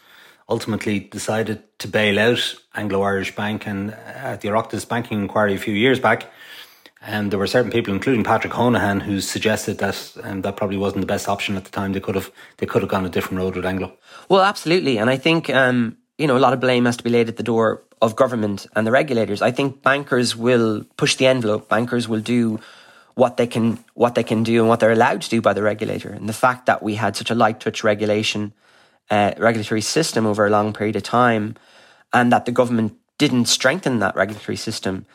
ultimately 0.48 1.00
decided 1.00 1.62
to 1.78 1.88
bail 1.88 2.18
out 2.18 2.54
Anglo 2.74 3.02
Irish 3.02 3.34
Bank. 3.36 3.66
And 3.66 3.92
at 3.92 4.40
the 4.40 4.48
Oireachtas 4.48 4.88
banking 4.88 5.20
inquiry 5.20 5.54
a 5.54 5.58
few 5.58 5.74
years 5.74 6.00
back, 6.00 6.30
and 7.02 7.30
there 7.30 7.38
were 7.38 7.46
certain 7.46 7.70
people, 7.70 7.94
including 7.94 8.24
Patrick 8.24 8.52
Honohan, 8.52 9.00
who 9.00 9.20
suggested 9.20 9.78
that 9.78 10.12
um, 10.22 10.42
that 10.42 10.56
probably 10.56 10.76
wasn't 10.76 11.00
the 11.00 11.06
best 11.06 11.28
option 11.28 11.56
at 11.56 11.64
the 11.64 11.70
time. 11.70 11.92
They 11.92 12.00
could 12.00 12.14
have 12.14 12.30
they 12.58 12.66
could 12.66 12.82
have 12.82 12.90
gone 12.90 13.06
a 13.06 13.08
different 13.08 13.38
road 13.38 13.56
with 13.56 13.64
Anglo. 13.64 13.96
Well, 14.28 14.42
absolutely, 14.42 14.98
and 14.98 15.08
I 15.08 15.16
think 15.16 15.48
um, 15.48 15.96
you 16.20 16.26
know 16.26 16.36
a 16.36 16.44
lot 16.46 16.52
of 16.52 16.60
blame 16.60 16.84
has 16.84 16.98
to 16.98 17.04
be 17.04 17.10
laid 17.10 17.28
at 17.28 17.36
the 17.38 17.42
door 17.42 17.82
of 18.02 18.14
government 18.14 18.66
and 18.76 18.86
the 18.86 18.90
regulators. 18.90 19.40
I 19.40 19.50
think 19.50 19.82
bankers 19.82 20.36
will 20.36 20.84
push 20.96 21.16
the 21.16 21.26
envelope. 21.26 21.68
Bankers 21.68 22.08
will 22.08 22.20
do 22.20 22.60
what 23.14 23.36
they 23.38 23.46
can 23.46 23.82
what 23.94 24.14
they 24.14 24.22
can 24.22 24.42
do 24.42 24.60
and 24.60 24.68
what 24.68 24.80
they're 24.80 24.92
allowed 24.92 25.22
to 25.22 25.30
do 25.30 25.40
by 25.40 25.54
the 25.54 25.62
regulator. 25.62 26.10
And 26.10 26.28
the 26.28 26.34
fact 26.34 26.66
that 26.66 26.82
we 26.82 26.94
had 26.96 27.16
such 27.16 27.30
a 27.30 27.34
light 27.34 27.58
touch 27.60 27.82
regulation 27.82 28.52
uh, 29.10 29.32
regulatory 29.38 29.80
system 29.80 30.26
over 30.26 30.46
a 30.46 30.50
long 30.50 30.72
period 30.72 30.96
of 30.96 31.02
time, 31.02 31.56
and 32.12 32.30
that 32.32 32.44
the 32.44 32.52
government 32.52 32.96
didn't 33.18 33.46
strengthen 33.46 33.98
that 33.98 34.14
regulatory 34.14 34.56
system, 34.56 35.06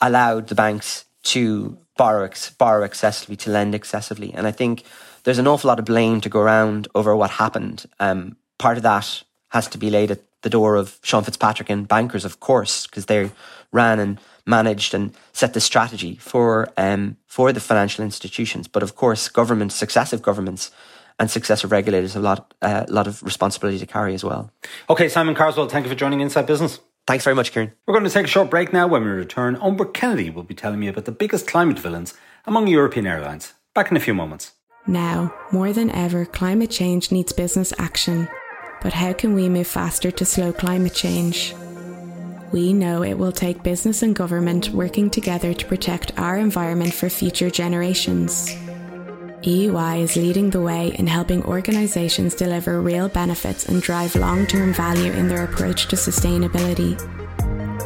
allowed 0.00 0.48
the 0.48 0.54
banks 0.54 1.04
to 1.24 1.76
borrow 1.96 2.30
borrow 2.58 2.84
excessively, 2.84 3.36
to 3.36 3.50
lend 3.50 3.74
excessively. 3.74 4.32
And 4.32 4.46
I 4.46 4.52
think 4.52 4.84
there's 5.24 5.38
an 5.38 5.46
awful 5.46 5.68
lot 5.68 5.78
of 5.78 5.84
blame 5.84 6.20
to 6.20 6.28
go 6.28 6.40
around 6.40 6.86
over 6.94 7.14
what 7.16 7.30
happened. 7.30 7.86
Um, 7.98 8.36
part 8.58 8.76
of 8.76 8.82
that 8.84 9.24
has 9.48 9.68
to 9.68 9.78
be 9.78 9.90
laid 9.90 10.10
at 10.10 10.20
the 10.44 10.50
door 10.50 10.76
of 10.76 10.98
Sean 11.02 11.24
Fitzpatrick 11.24 11.68
and 11.68 11.88
bankers, 11.88 12.24
of 12.24 12.38
course, 12.38 12.86
because 12.86 13.06
they 13.06 13.30
ran 13.72 13.98
and 13.98 14.20
managed 14.46 14.94
and 14.94 15.12
set 15.32 15.54
the 15.54 15.60
strategy 15.60 16.14
for 16.16 16.68
um, 16.76 17.16
for 17.26 17.52
the 17.52 17.60
financial 17.60 18.04
institutions. 18.04 18.68
But 18.68 18.82
of 18.82 18.94
course, 18.94 19.28
governments, 19.28 19.74
successive 19.74 20.22
governments, 20.22 20.70
and 21.18 21.30
successive 21.30 21.72
regulators 21.72 22.14
have 22.14 22.22
a 22.22 22.26
lot, 22.26 22.54
uh, 22.62 22.84
lot 22.88 23.06
of 23.06 23.22
responsibility 23.22 23.78
to 23.78 23.86
carry 23.86 24.14
as 24.14 24.22
well. 24.22 24.50
Okay, 24.88 25.08
Simon 25.08 25.34
Carswell, 25.34 25.68
thank 25.68 25.84
you 25.84 25.90
for 25.90 25.96
joining 25.96 26.20
Inside 26.20 26.46
Business. 26.46 26.80
Thanks 27.06 27.24
very 27.24 27.36
much, 27.36 27.52
Ciarán. 27.52 27.72
We're 27.86 27.94
going 27.94 28.04
to 28.04 28.10
take 28.10 28.24
a 28.24 28.28
short 28.28 28.48
break 28.50 28.72
now. 28.72 28.86
When 28.86 29.04
we 29.04 29.10
return, 29.10 29.56
Eoin 29.56 29.76
Burke 29.76 29.94
Kennedy 29.94 30.30
will 30.30 30.42
be 30.42 30.54
telling 30.54 30.80
me 30.80 30.88
about 30.88 31.04
the 31.04 31.12
biggest 31.12 31.46
climate 31.46 31.78
villains 31.78 32.14
among 32.46 32.66
European 32.66 33.06
airlines. 33.06 33.52
Back 33.74 33.90
in 33.90 33.96
a 33.96 34.00
few 34.00 34.14
moments. 34.14 34.52
Now, 34.86 35.34
more 35.52 35.72
than 35.72 35.90
ever, 35.90 36.24
climate 36.26 36.70
change 36.70 37.10
needs 37.10 37.32
business 37.32 37.72
action. 37.78 38.28
But 38.84 38.92
how 38.92 39.14
can 39.14 39.34
we 39.34 39.48
move 39.48 39.66
faster 39.66 40.10
to 40.10 40.24
slow 40.26 40.52
climate 40.52 40.92
change? 40.94 41.54
We 42.52 42.74
know 42.74 43.02
it 43.02 43.14
will 43.14 43.32
take 43.32 43.62
business 43.62 44.02
and 44.02 44.14
government 44.14 44.68
working 44.68 45.08
together 45.08 45.54
to 45.54 45.66
protect 45.66 46.16
our 46.18 46.36
environment 46.36 46.92
for 46.92 47.08
future 47.08 47.50
generations. 47.50 48.54
EY 49.42 50.02
is 50.02 50.16
leading 50.16 50.50
the 50.50 50.60
way 50.60 50.94
in 50.98 51.06
helping 51.06 51.42
organisations 51.44 52.34
deliver 52.34 52.82
real 52.82 53.08
benefits 53.08 53.66
and 53.70 53.80
drive 53.80 54.14
long 54.16 54.46
term 54.46 54.74
value 54.74 55.12
in 55.12 55.28
their 55.28 55.44
approach 55.44 55.88
to 55.88 55.96
sustainability. 55.96 56.94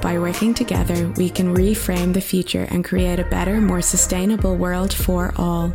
By 0.03 0.19
working 0.19 0.53
together, 0.53 1.09
we 1.17 1.31
can 1.31 1.55
reframe 1.55 2.13
the 2.13 2.21
future 2.21 2.67
and 2.71 2.85
create 2.85 3.21
a 3.21 3.31
better, 3.31 3.61
more 3.61 3.83
sustainable 3.83 4.57
world 4.57 4.93
for 4.93 5.33
all. 5.37 5.73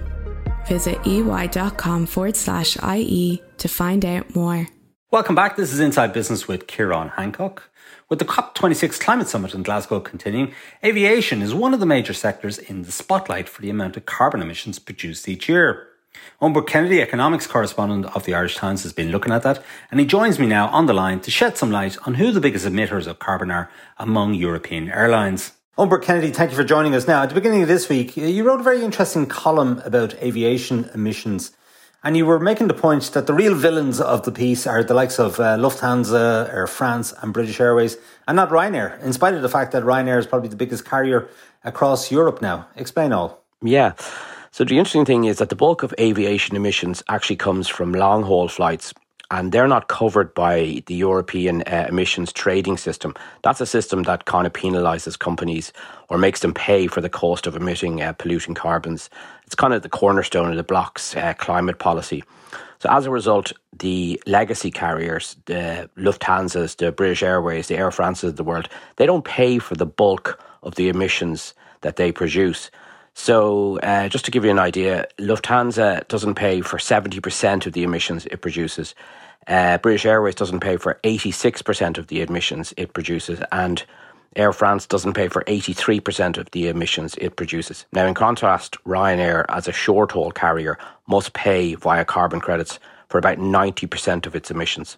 Visit 0.67 1.00
ey.com 1.08 2.08
forward 2.08 2.36
slash 2.36 2.78
IE 2.84 3.41
to 3.58 3.67
find 3.69 4.06
out 4.06 4.36
more. 4.36 4.67
Welcome 5.13 5.36
back. 5.36 5.58
This 5.58 5.71
is 5.71 5.80
Inside 5.80 6.12
Business 6.12 6.47
with 6.47 6.65
Ciarán 6.65 7.13
Hancock. 7.13 7.69
With 8.10 8.17
the 8.17 8.26
COP26 8.26 8.99
Climate 8.99 9.28
Summit 9.28 9.54
in 9.54 9.62
Glasgow 9.62 9.99
continuing, 9.99 10.56
aviation 10.84 11.43
is 11.43 11.54
one 11.54 11.71
of 11.71 11.80
the 11.80 11.86
major 11.86 12.13
sectors 12.13 12.58
in 12.58 12.82
the 12.82 12.91
spotlight 12.91 13.47
for 13.47 13.62
the 13.62 13.69
amount 13.69 13.95
of 13.95 14.08
carbon 14.08 14.41
emissions 14.41 14.80
produced 14.80 15.30
each 15.30 15.47
year. 15.47 15.88
Eoin 16.41 16.52
Burke 16.52 16.65
Kennedy, 16.65 16.99
economics 16.99 17.45
correspondent 17.45 18.08
of 18.15 18.26
the 18.26 18.34
Irish 18.34 18.56
Times, 18.56 18.82
has 18.82 18.91
been 18.91 19.12
looking 19.12 19.32
at 19.32 19.43
that, 19.43 19.63
and 19.91 19.99
he 19.99 20.06
joins 20.08 20.39
me 20.39 20.47
now 20.47 20.67
on 20.69 20.88
the 20.88 20.95
line 20.95 21.19
to 21.19 21.30
shed 21.30 21.60
some 21.60 21.69
light 21.69 21.95
on 22.08 22.15
who 22.15 22.32
the 22.32 22.41
biggest 22.41 22.65
emitters 22.65 23.06
of 23.06 23.19
carbon 23.19 23.52
are 23.52 23.69
among 23.97 24.34
European 24.34 24.89
airlines. 24.89 25.52
Eoin 25.78 25.89
Burke 25.89 26.06
Kennedy, 26.06 26.32
thank 26.32 26.49
you 26.49 26.58
for 26.58 26.63
joining 26.63 26.95
us. 26.95 27.08
Now, 27.08 27.21
at 27.21 27.30
the 27.30 27.36
beginning 27.36 27.62
of 27.62 27.67
this 27.67 27.88
week, 27.88 28.17
you 28.17 28.43
wrote 28.43 28.62
a 28.62 28.63
very 28.63 28.84
interesting 28.84 29.28
column 29.28 29.80
about 29.86 30.15
aviation 30.23 30.89
emissions 30.95 31.52
and 32.04 32.18
you 32.18 32.26
were 32.26 32.39
making 32.39 32.68
the 32.68 32.74
point 32.74 33.04
that 33.13 33.28
the 33.28 33.34
real 33.34 33.56
villains 33.56 34.02
of 34.02 34.24
the 34.24 34.32
piece 34.32 34.68
are 34.68 34.84
the 34.84 34.94
likes 34.94 35.20
of 35.20 35.39
uh, 35.39 35.58
Lufthansa, 35.58 36.54
Air 36.54 36.68
France, 36.68 37.13
and 37.22 37.34
British 37.34 37.60
Airways, 37.60 37.98
and 38.28 38.36
not 38.36 38.50
Ryanair, 38.50 39.02
in 39.02 39.13
spite 39.13 39.34
of 39.34 39.42
the 39.42 39.50
fact 39.50 39.72
that 39.72 39.84
Ryanair 39.84 40.20
is 40.20 40.28
probably 40.28 40.50
the 40.50 40.56
biggest 40.58 40.86
carrier 40.86 41.30
across 41.63 42.12
Europe 42.12 42.42
now. 42.42 42.68
Explain 42.76 43.13
all. 43.13 43.44
Yeah. 43.62 43.94
So 44.52 44.63
the 44.63 44.78
interesting 44.78 45.06
thing 45.06 45.24
is 45.24 45.38
that 45.38 45.50
the 45.50 45.56
bulk 45.56 45.82
of 45.82 45.96
aviation 45.98 46.56
emissions 46.56 47.02
actually 47.10 47.38
comes 47.38 47.68
from 47.68 47.94
long 47.94 48.24
haul 48.24 48.48
flights 48.48 48.94
and 49.32 49.52
they're 49.52 49.68
not 49.68 49.88
covered 49.88 50.34
by 50.36 50.84
the 50.86 50.94
European 50.94 51.63
uh, 51.63 51.88
emissions 51.89 52.32
trading 52.32 52.78
system. 52.78 53.16
That's 53.42 53.62
a 53.62 53.66
system 53.66 54.04
that 54.04 54.26
kind 54.26 54.46
of 54.46 54.54
penalizes 54.54 55.18
companies 55.18 55.74
or 56.10 56.20
makes 56.20 56.42
them 56.42 56.54
pay 56.54 56.86
for 56.86 57.02
the 57.02 57.10
cost 57.10 57.48
of 57.48 57.56
emitting 57.56 58.00
uh, 58.00 58.13
polluting 58.13 58.54
carbons. 58.54 59.10
It's 59.54 59.62
kind 59.62 59.76
of 59.76 59.84
the 59.84 59.89
cornerstone 59.89 60.50
of 60.50 60.58
the 60.58 60.63
bloc's 60.63 61.16
uh, 61.16 61.36
climate 61.36 61.78
policy. 61.78 62.24
So 62.80 62.89
as 62.89 63.06
a 63.06 63.12
result, 63.12 63.54
the 63.78 64.20
legacy 64.26 64.72
carriers, 64.72 65.36
the 65.46 65.92
Lufthansa's, 65.96 66.74
the 66.74 66.92
British 66.92 67.22
Airways, 67.22 67.68
the 67.68 67.78
Air 67.78 67.92
France's 67.92 68.32
of 68.32 68.36
the 68.38 68.44
world, 68.44 68.68
they 68.96 69.06
don't 69.06 69.24
pay 69.24 69.60
for 69.60 69.76
the 69.76 69.86
bulk 69.86 70.44
of 70.63 70.74
the 70.74 70.89
emissions 70.89 71.54
that 71.82 71.98
they 71.98 72.12
produce. 72.12 72.72
So, 73.13 73.78
uh, 73.82 74.10
just 74.10 74.26
to 74.26 74.32
give 74.32 74.44
you 74.44 74.50
an 74.50 74.58
idea, 74.58 75.06
Lufthansa 75.20 76.08
doesn't 76.08 76.34
pay 76.34 76.62
for 76.62 76.80
70% 76.80 77.68
of 77.68 77.74
the 77.74 77.84
emissions 77.84 78.26
it 78.26 78.42
produces. 78.42 78.96
Uh, 79.46 79.78
British 79.78 80.08
Airways 80.08 80.34
doesn't 80.34 80.62
pay 80.62 80.78
for 80.78 81.00
86% 81.04 82.00
of 82.00 82.08
the 82.08 82.22
emissions 82.22 82.74
it 82.76 82.94
produces, 82.94 83.39
and 83.52 83.84
Air 84.36 84.54
France 84.54 84.86
doesn't 84.88 85.13
pay 85.13 85.28
for 85.28 85.43
83% 85.43 86.38
of 86.38 86.50
the 86.52 86.67
emissions 86.67 87.15
it 87.19 87.36
produces. 87.36 87.86
Now, 87.91 88.06
in 88.06 88.13
contrast, 88.13 88.78
Ryanair, 88.84 89.46
as 89.50 89.67
a 89.67 89.72
short 89.72 90.12
haul 90.12 90.32
carrier, 90.32 90.78
must 91.08 91.34
pay 91.34 91.76
via 91.76 92.06
carbon 92.06 92.39
credits 92.39 92.80
for 93.10 93.17
about 93.17 93.38
90% 93.38 94.26
of 94.26 94.36
its 94.36 94.50
emissions. 94.50 94.98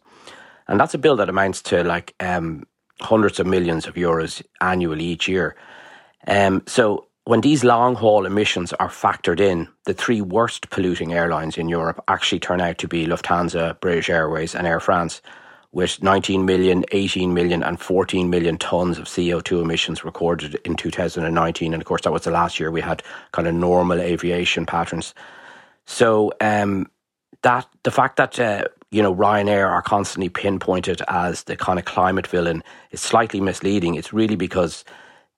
And 0.67 0.79
that's 0.79 0.93
a 0.93 0.97
bill 0.97 1.17
that 1.17 1.29
amounts 1.29 1.61
to 1.63 1.83
like 1.83 2.15
um, 2.19 2.65
hundreds 3.01 3.39
of 3.39 3.47
millions 3.47 3.87
of 3.87 3.95
euros 3.95 4.41
annually 4.61 5.03
each 5.03 5.27
year. 5.27 5.55
Um, 6.27 6.63
so, 6.65 7.07
when 7.25 7.41
these 7.41 7.63
long 7.63 7.95
haul 7.95 8.27
emissions 8.27 8.71
are 8.73 8.87
factored 8.87 9.39
in, 9.39 9.67
the 9.85 9.95
three 9.95 10.21
worst 10.21 10.69
polluting 10.69 11.11
airlines 11.11 11.57
in 11.57 11.67
Europe 11.67 12.03
actually 12.07 12.39
turn 12.39 12.61
out 12.61 12.77
to 12.77 12.87
be 12.87 13.07
Lufthansa, 13.07 13.79
British 13.79 14.11
Airways, 14.11 14.53
and 14.53 14.67
Air 14.67 14.79
France, 14.79 15.23
with 15.75 16.01
19 16.01 16.45
million, 16.45 16.85
18 16.93 17.33
million, 17.33 17.61
and 17.61 17.77
14 17.81 18.29
million 18.29 18.57
tonnes 18.57 18.97
of 18.97 19.03
CO2 19.05 19.61
emissions 19.61 20.05
recorded 20.05 20.55
in 20.63 20.75
2019. 20.75 21.73
And 21.73 21.81
of 21.81 21.85
course, 21.85 22.03
that 22.03 22.13
was 22.13 22.23
the 22.23 22.31
last 22.31 22.61
year 22.61 22.71
we 22.71 22.79
had 22.79 23.03
kind 23.33 23.45
of 23.45 23.53
normal 23.53 23.99
aviation 23.99 24.65
patterns. 24.65 25.13
So, 25.85 26.31
um, 26.39 26.89
that 27.41 27.67
the 27.83 27.91
fact 27.91 28.15
that 28.15 28.39
uh, 28.39 28.63
you 28.89 29.03
know 29.03 29.13
Ryanair 29.13 29.67
are 29.67 29.81
constantly 29.81 30.29
pinpointed 30.29 31.01
as 31.09 31.43
the 31.43 31.57
kind 31.57 31.77
of 31.77 31.83
climate 31.83 32.25
villain 32.25 32.63
is 32.91 33.01
slightly 33.01 33.41
misleading. 33.41 33.95
It's 33.95 34.13
really 34.13 34.37
because 34.37 34.85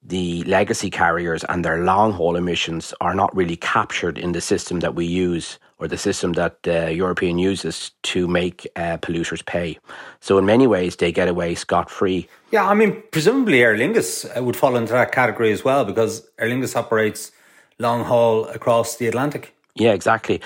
the 0.03 0.43
legacy 0.43 0.91
carriers 0.91 1.43
and 1.45 1.65
their 1.65 1.83
long 1.83 2.13
haul 2.13 2.35
emissions 2.35 2.93
are 3.01 3.15
not 3.15 3.35
really 3.35 3.57
captured 3.57 4.19
in 4.19 4.33
the 4.33 4.41
system 4.41 4.81
that 4.81 4.93
we 4.93 5.05
use 5.05 5.57
or 5.79 5.87
the 5.87 5.97
system 5.97 6.33
that 6.33 6.63
the 6.63 6.93
European 6.93 7.37
uses 7.37 7.91
to 8.01 8.27
make 8.27 8.67
uh, 8.75 8.97
polluters 8.97 9.45
pay. 9.45 9.77
So 10.19 10.37
in 10.37 10.45
many 10.45 10.67
ways, 10.67 10.95
they 10.95 11.11
get 11.11 11.27
away 11.27 11.55
scot 11.55 11.89
free. 11.89 12.27
Yeah, 12.51 12.67
I 12.67 12.73
mean, 12.73 13.03
presumably 13.11 13.61
Aer 13.61 13.77
Lingus 13.77 14.25
uh, 14.35 14.43
would 14.43 14.55
fall 14.55 14.75
into 14.75 14.93
that 14.93 15.11
category 15.11 15.51
as 15.51 15.63
well 15.63 15.85
because 15.85 16.27
Aer 16.39 16.49
Lingus 16.49 16.75
operates 16.75 17.31
long 17.79 18.03
haul 18.03 18.45
across 18.45 18.97
the 18.97 19.07
Atlantic. 19.07 19.55
Yeah, 19.75 19.93
exactly. 19.93 20.41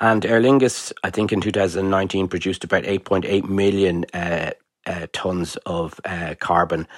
And 0.00 0.24
Aer 0.24 0.40
Lingus, 0.40 0.92
I 1.04 1.10
think 1.10 1.32
in 1.32 1.42
2019, 1.42 2.28
produced 2.28 2.64
about 2.64 2.84
8.8 2.84 3.48
million 3.48 4.06
uh, 4.14 4.52
uh, 4.86 5.06
tons 5.12 5.56
of 5.66 6.00
uh, 6.06 6.34
carbon 6.40 6.88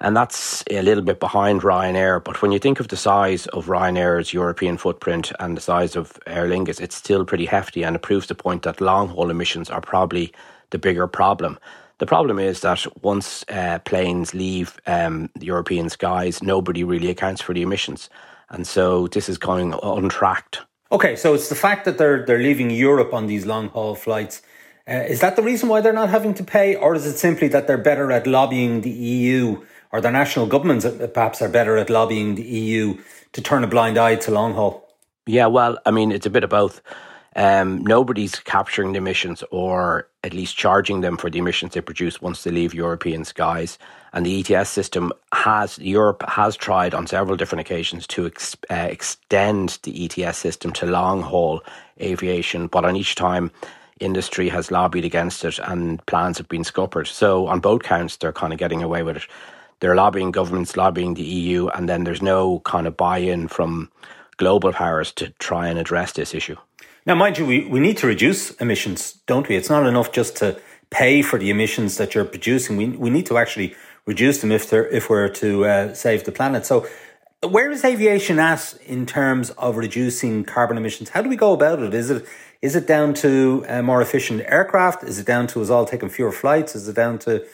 and 0.00 0.16
that's 0.16 0.62
a 0.70 0.82
little 0.82 1.02
bit 1.02 1.20
behind 1.20 1.62
Ryanair. 1.62 2.22
But 2.22 2.42
when 2.42 2.52
you 2.52 2.58
think 2.58 2.80
of 2.80 2.88
the 2.88 2.96
size 2.96 3.46
of 3.48 3.66
Ryanair's 3.66 4.32
European 4.32 4.76
footprint 4.76 5.32
and 5.40 5.56
the 5.56 5.60
size 5.60 5.96
of 5.96 6.18
Aer 6.26 6.48
Lingus, 6.48 6.80
it's 6.80 6.96
still 6.96 7.24
pretty 7.24 7.46
hefty, 7.46 7.82
and 7.82 7.96
it 7.96 8.02
proves 8.02 8.26
the 8.26 8.34
point 8.34 8.62
that 8.62 8.80
long 8.80 9.08
haul 9.08 9.30
emissions 9.30 9.70
are 9.70 9.80
probably 9.80 10.32
the 10.70 10.78
bigger 10.78 11.06
problem. 11.06 11.58
The 11.98 12.06
problem 12.06 12.38
is 12.38 12.60
that 12.60 12.84
once 13.02 13.42
uh, 13.48 13.78
planes 13.80 14.34
leave 14.34 14.78
um, 14.86 15.30
European 15.40 15.88
skies, 15.88 16.42
nobody 16.42 16.84
really 16.84 17.08
accounts 17.08 17.40
for 17.40 17.54
the 17.54 17.62
emissions, 17.62 18.10
and 18.50 18.66
so 18.66 19.06
this 19.06 19.30
is 19.30 19.38
going 19.38 19.74
untracked. 19.82 20.60
Okay, 20.92 21.16
so 21.16 21.32
it's 21.32 21.48
the 21.48 21.54
fact 21.54 21.86
that 21.86 21.96
they're 21.96 22.26
they're 22.26 22.42
leaving 22.42 22.68
Europe 22.68 23.14
on 23.14 23.26
these 23.26 23.46
long 23.46 23.70
haul 23.70 23.94
flights. 23.94 24.42
Uh, 24.88 25.04
is 25.08 25.20
that 25.20 25.36
the 25.36 25.42
reason 25.42 25.70
why 25.70 25.80
they're 25.80 25.92
not 25.92 26.10
having 26.10 26.34
to 26.34 26.44
pay, 26.44 26.76
or 26.76 26.94
is 26.94 27.06
it 27.06 27.16
simply 27.16 27.48
that 27.48 27.66
they're 27.66 27.78
better 27.78 28.12
at 28.12 28.26
lobbying 28.26 28.82
the 28.82 28.90
EU? 28.90 29.62
Or 29.92 30.00
their 30.00 30.12
national 30.12 30.46
governments 30.46 30.86
perhaps 31.14 31.42
are 31.42 31.48
better 31.48 31.76
at 31.76 31.90
lobbying 31.90 32.34
the 32.34 32.42
EU 32.42 32.98
to 33.32 33.42
turn 33.42 33.64
a 33.64 33.66
blind 33.66 33.98
eye 33.98 34.16
to 34.16 34.30
long 34.30 34.54
haul? 34.54 34.86
Yeah, 35.26 35.46
well, 35.46 35.78
I 35.84 35.90
mean, 35.90 36.12
it's 36.12 36.26
a 36.26 36.30
bit 36.30 36.44
of 36.44 36.50
both. 36.50 36.80
Um, 37.34 37.84
nobody's 37.84 38.36
capturing 38.36 38.92
the 38.92 38.98
emissions 38.98 39.44
or 39.50 40.08
at 40.24 40.32
least 40.32 40.56
charging 40.56 41.02
them 41.02 41.18
for 41.18 41.28
the 41.28 41.38
emissions 41.38 41.74
they 41.74 41.82
produce 41.82 42.22
once 42.22 42.42
they 42.42 42.50
leave 42.50 42.72
European 42.72 43.26
skies. 43.26 43.78
And 44.14 44.24
the 44.24 44.40
ETS 44.40 44.70
system 44.70 45.12
has, 45.34 45.78
Europe 45.78 46.24
has 46.28 46.56
tried 46.56 46.94
on 46.94 47.06
several 47.06 47.36
different 47.36 47.60
occasions 47.60 48.06
to 48.08 48.26
ex, 48.26 48.56
uh, 48.70 48.88
extend 48.90 49.78
the 49.82 50.06
ETS 50.06 50.38
system 50.38 50.72
to 50.72 50.86
long 50.86 51.20
haul 51.20 51.62
aviation, 52.00 52.68
but 52.68 52.86
on 52.86 52.96
each 52.96 53.14
time, 53.16 53.50
industry 54.00 54.48
has 54.48 54.70
lobbied 54.70 55.04
against 55.04 55.44
it 55.44 55.58
and 55.58 56.04
plans 56.06 56.38
have 56.38 56.48
been 56.48 56.64
scuppered. 56.64 57.06
So 57.06 57.46
on 57.48 57.60
both 57.60 57.82
counts, 57.82 58.16
they're 58.16 58.32
kind 58.32 58.52
of 58.54 58.58
getting 58.58 58.82
away 58.82 59.02
with 59.02 59.18
it 59.18 59.26
they're 59.80 59.94
lobbying 59.94 60.30
governments, 60.30 60.76
lobbying 60.76 61.14
the 61.14 61.22
EU, 61.22 61.68
and 61.68 61.88
then 61.88 62.04
there's 62.04 62.22
no 62.22 62.60
kind 62.60 62.86
of 62.86 62.96
buy 62.96 63.18
in 63.18 63.48
from 63.48 63.90
global 64.36 64.72
powers 64.72 65.12
to 65.12 65.30
try 65.38 65.68
and 65.68 65.78
address 65.78 66.12
this 66.12 66.34
issue. 66.34 66.56
Now, 67.04 67.14
mind 67.14 67.38
you, 67.38 67.46
we, 67.46 67.66
we 67.66 67.80
need 67.80 67.96
to 67.98 68.06
reduce 68.06 68.50
emissions, 68.56 69.12
don't 69.26 69.48
we? 69.48 69.56
It's 69.56 69.70
not 69.70 69.86
enough 69.86 70.12
just 70.12 70.36
to 70.36 70.60
pay 70.90 71.22
for 71.22 71.38
the 71.38 71.50
emissions 71.50 71.96
that 71.98 72.14
you're 72.14 72.24
producing. 72.24 72.76
We, 72.76 72.88
we 72.88 73.10
need 73.10 73.26
to 73.26 73.38
actually 73.38 73.74
reduce 74.06 74.40
them 74.40 74.50
if, 74.52 74.68
they're, 74.68 74.88
if 74.88 75.08
we're 75.08 75.28
to 75.28 75.64
uh, 75.64 75.94
save 75.94 76.24
the 76.24 76.32
planet. 76.32 76.66
So, 76.66 76.86
where 77.42 77.70
is 77.70 77.84
aviation 77.84 78.38
at 78.38 78.74
in 78.86 79.06
terms 79.06 79.50
of 79.50 79.76
reducing 79.76 80.44
carbon 80.44 80.76
emissions? 80.76 81.10
How 81.10 81.22
do 81.22 81.28
we 81.28 81.36
go 81.36 81.52
about 81.52 81.80
it? 81.80 81.94
Is 81.94 82.10
it 82.10 82.26
is 82.62 82.74
it 82.74 82.86
down 82.86 83.12
to 83.14 83.64
uh, 83.68 83.82
more 83.82 84.00
efficient 84.00 84.42
aircraft? 84.46 85.04
Is 85.04 85.18
it 85.18 85.26
down 85.26 85.46
to 85.48 85.60
us 85.60 85.70
all 85.70 85.84
taking 85.84 86.08
fewer 86.08 86.32
flights? 86.32 86.74
Is 86.74 86.88
it 86.88 86.96
down 86.96 87.18
to 87.20 87.44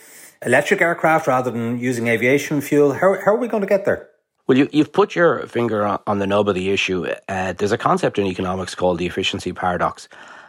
electric 0.45 0.81
aircraft 0.81 1.27
rather 1.27 1.51
than 1.51 1.79
using 1.79 2.09
aviation 2.09 2.61
fuel? 2.61 2.93
How, 2.93 3.17
how 3.25 3.35
are 3.35 3.39
we 3.39 3.49
going 3.49 3.63
to 3.63 3.67
get 3.67 3.85
there? 3.85 4.09
Well, 4.47 4.59
you, 4.59 4.69
have 4.75 4.93
put 4.93 5.15
your 5.15 5.47
finger 5.47 5.85
on, 5.85 6.01
on, 6.07 6.19
the 6.19 6.27
nub 6.27 6.49
of 6.49 6.55
the 6.55 6.71
issue. 6.71 7.07
Uh, 7.29 7.53
there's 7.53 7.73
a 7.73 7.79
concept 7.79 8.19
in 8.19 8.27
economics 8.27 8.75
called 8.75 8.99
the 8.99 9.07
efficiency 9.07 9.53
paradox. 9.53 10.09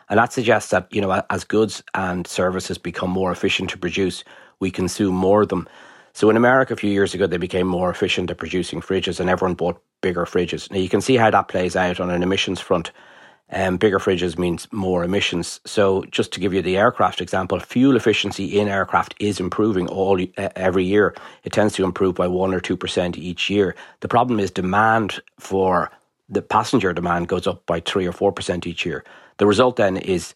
And 0.09 0.19
that 0.19 0.33
suggests 0.33 0.71
that, 0.71 0.87
you 0.91 0.99
know, 0.99 1.23
as 1.29 1.43
goods 1.43 1.83
and 1.93 2.27
services 2.27 2.77
become 2.77 3.09
more 3.09 3.31
efficient 3.31 3.69
to 3.69 3.77
produce, 3.77 4.23
we 4.59 4.71
consume 4.71 5.15
more 5.15 5.43
of 5.43 5.49
them. 5.49 5.67
So 6.13 6.29
in 6.29 6.37
America, 6.37 6.73
a 6.73 6.77
few 6.77 6.91
years 6.91 7.13
ago, 7.13 7.27
they 7.27 7.37
became 7.37 7.67
more 7.67 7.89
efficient 7.89 8.29
at 8.29 8.37
producing 8.37 8.81
fridges 8.81 9.19
and 9.19 9.29
everyone 9.29 9.55
bought 9.55 9.81
bigger 10.01 10.25
fridges. 10.25 10.69
Now, 10.69 10.77
you 10.77 10.89
can 10.89 11.01
see 11.01 11.17
how 11.17 11.31
that 11.31 11.47
plays 11.47 11.75
out 11.75 11.99
on 11.99 12.09
an 12.09 12.21
emissions 12.21 12.59
front 12.59 12.91
um, 13.53 13.77
bigger 13.77 13.99
fridges 13.99 14.37
means 14.37 14.67
more 14.71 15.03
emissions. 15.03 15.59
So, 15.65 16.03
just 16.11 16.31
to 16.33 16.39
give 16.39 16.53
you 16.53 16.61
the 16.61 16.77
aircraft 16.77 17.21
example, 17.21 17.59
fuel 17.59 17.95
efficiency 17.95 18.59
in 18.59 18.67
aircraft 18.67 19.15
is 19.19 19.39
improving 19.39 19.87
all 19.87 20.21
uh, 20.21 20.49
every 20.55 20.83
year. 20.83 21.15
It 21.43 21.53
tends 21.53 21.75
to 21.75 21.83
improve 21.83 22.15
by 22.15 22.27
one 22.27 22.53
or 22.53 22.59
two 22.59 22.77
percent 22.77 23.17
each 23.17 23.49
year. 23.49 23.75
The 23.99 24.07
problem 24.07 24.39
is 24.39 24.51
demand 24.51 25.21
for 25.39 25.91
the 26.29 26.41
passenger 26.41 26.93
demand 26.93 27.27
goes 27.27 27.47
up 27.47 27.65
by 27.65 27.79
three 27.79 28.07
or 28.07 28.11
four 28.11 28.31
percent 28.31 28.65
each 28.65 28.85
year. 28.85 29.03
The 29.37 29.45
result 29.45 29.75
then 29.75 29.97
is 29.97 30.33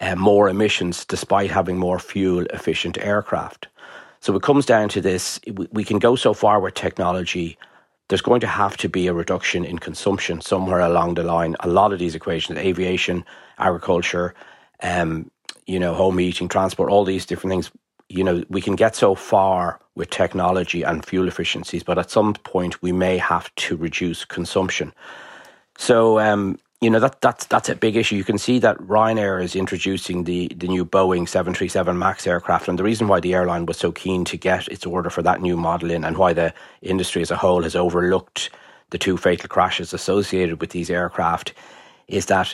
uh, 0.00 0.16
more 0.16 0.48
emissions, 0.48 1.04
despite 1.04 1.50
having 1.50 1.78
more 1.78 1.98
fuel 1.98 2.46
efficient 2.46 2.98
aircraft. 2.98 3.68
So 4.20 4.36
it 4.36 4.42
comes 4.42 4.66
down 4.66 4.88
to 4.90 5.00
this: 5.00 5.40
we 5.72 5.84
can 5.84 5.98
go 5.98 6.16
so 6.16 6.32
far 6.32 6.60
with 6.60 6.74
technology 6.74 7.58
there's 8.12 8.20
going 8.20 8.42
to 8.42 8.46
have 8.46 8.76
to 8.76 8.90
be 8.90 9.06
a 9.06 9.14
reduction 9.14 9.64
in 9.64 9.78
consumption 9.78 10.42
somewhere 10.42 10.80
along 10.80 11.14
the 11.14 11.22
line. 11.22 11.56
A 11.60 11.66
lot 11.66 11.94
of 11.94 11.98
these 11.98 12.14
equations, 12.14 12.58
aviation, 12.58 13.24
agriculture, 13.56 14.34
um, 14.82 15.30
you 15.66 15.80
know, 15.80 15.94
home 15.94 16.18
heating, 16.18 16.46
transport, 16.46 16.90
all 16.90 17.06
these 17.06 17.24
different 17.24 17.52
things, 17.52 17.70
you 18.10 18.22
know, 18.22 18.44
we 18.50 18.60
can 18.60 18.76
get 18.76 18.94
so 18.94 19.14
far 19.14 19.80
with 19.94 20.10
technology 20.10 20.82
and 20.82 21.06
fuel 21.06 21.26
efficiencies, 21.26 21.82
but 21.82 21.98
at 21.98 22.10
some 22.10 22.34
point 22.34 22.82
we 22.82 22.92
may 22.92 23.16
have 23.16 23.50
to 23.54 23.78
reduce 23.78 24.26
consumption. 24.26 24.92
So, 25.78 26.18
um, 26.18 26.58
you 26.82 26.90
know 26.90 26.98
that 26.98 27.20
that's 27.20 27.46
that's 27.46 27.68
a 27.68 27.76
big 27.76 27.96
issue. 27.96 28.16
You 28.16 28.24
can 28.24 28.38
see 28.38 28.58
that 28.58 28.76
Ryanair 28.78 29.42
is 29.42 29.54
introducing 29.54 30.24
the 30.24 30.48
the 30.56 30.66
new 30.66 30.84
Boeing 30.84 31.28
737 31.28 31.96
Max 31.96 32.26
aircraft, 32.26 32.66
and 32.68 32.76
the 32.76 32.82
reason 32.82 33.06
why 33.06 33.20
the 33.20 33.34
airline 33.34 33.66
was 33.66 33.76
so 33.78 33.92
keen 33.92 34.24
to 34.26 34.36
get 34.36 34.66
its 34.66 34.84
order 34.84 35.08
for 35.08 35.22
that 35.22 35.40
new 35.40 35.56
model 35.56 35.92
in, 35.92 36.04
and 36.04 36.18
why 36.18 36.32
the 36.32 36.52
industry 36.82 37.22
as 37.22 37.30
a 37.30 37.36
whole 37.36 37.62
has 37.62 37.76
overlooked 37.76 38.50
the 38.90 38.98
two 38.98 39.16
fatal 39.16 39.48
crashes 39.48 39.94
associated 39.94 40.60
with 40.60 40.70
these 40.70 40.90
aircraft, 40.90 41.54
is 42.08 42.26
that 42.26 42.52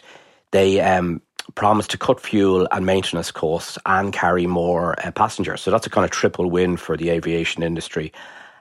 they 0.51 0.79
um, 0.83 1.23
promised 1.55 1.91
to 1.93 1.99
cut 1.99 2.21
fuel 2.21 2.69
and 2.71 2.85
maintenance 2.85 3.31
costs 3.31 3.79
and 3.87 4.13
carry 4.13 4.47
more 4.47 4.95
uh, 5.07 5.11
passengers. 5.11 5.63
So 5.63 5.71
that's 5.71 5.87
a 5.87 5.91
kind 5.91 6.05
of 6.05 6.11
triple 6.11 6.51
win 6.51 6.77
for 6.77 6.99
the 6.99 7.09
aviation 7.09 7.63
industry. 7.63 8.13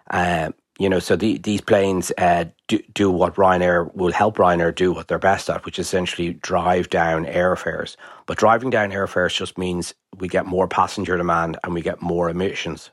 Uh, 0.09 0.51
you 0.79 0.89
know, 0.89 0.99
so 0.99 1.15
the, 1.15 1.37
these 1.39 1.61
planes 1.61 2.11
uh, 2.17 2.45
do, 2.67 2.79
do 2.93 3.09
what 3.09 3.35
Ryanair 3.35 3.93
will 3.95 4.11
help 4.11 4.37
Ryanair 4.37 4.75
do 4.75 4.91
what 4.91 5.07
they're 5.07 5.17
best 5.17 5.49
at, 5.49 5.65
which 5.65 5.79
is 5.79 5.87
essentially 5.87 6.33
drive 6.33 6.89
down 6.89 7.25
airfares. 7.25 7.95
But 8.27 8.37
driving 8.37 8.69
down 8.69 8.91
airfares 8.91 9.35
just 9.35 9.57
means 9.57 9.95
we 10.19 10.27
get 10.27 10.45
more 10.45 10.67
passenger 10.67 11.17
demand 11.17 11.57
and 11.63 11.73
we 11.73 11.81
get 11.81 12.01
more 12.01 12.29
emissions. 12.29 12.91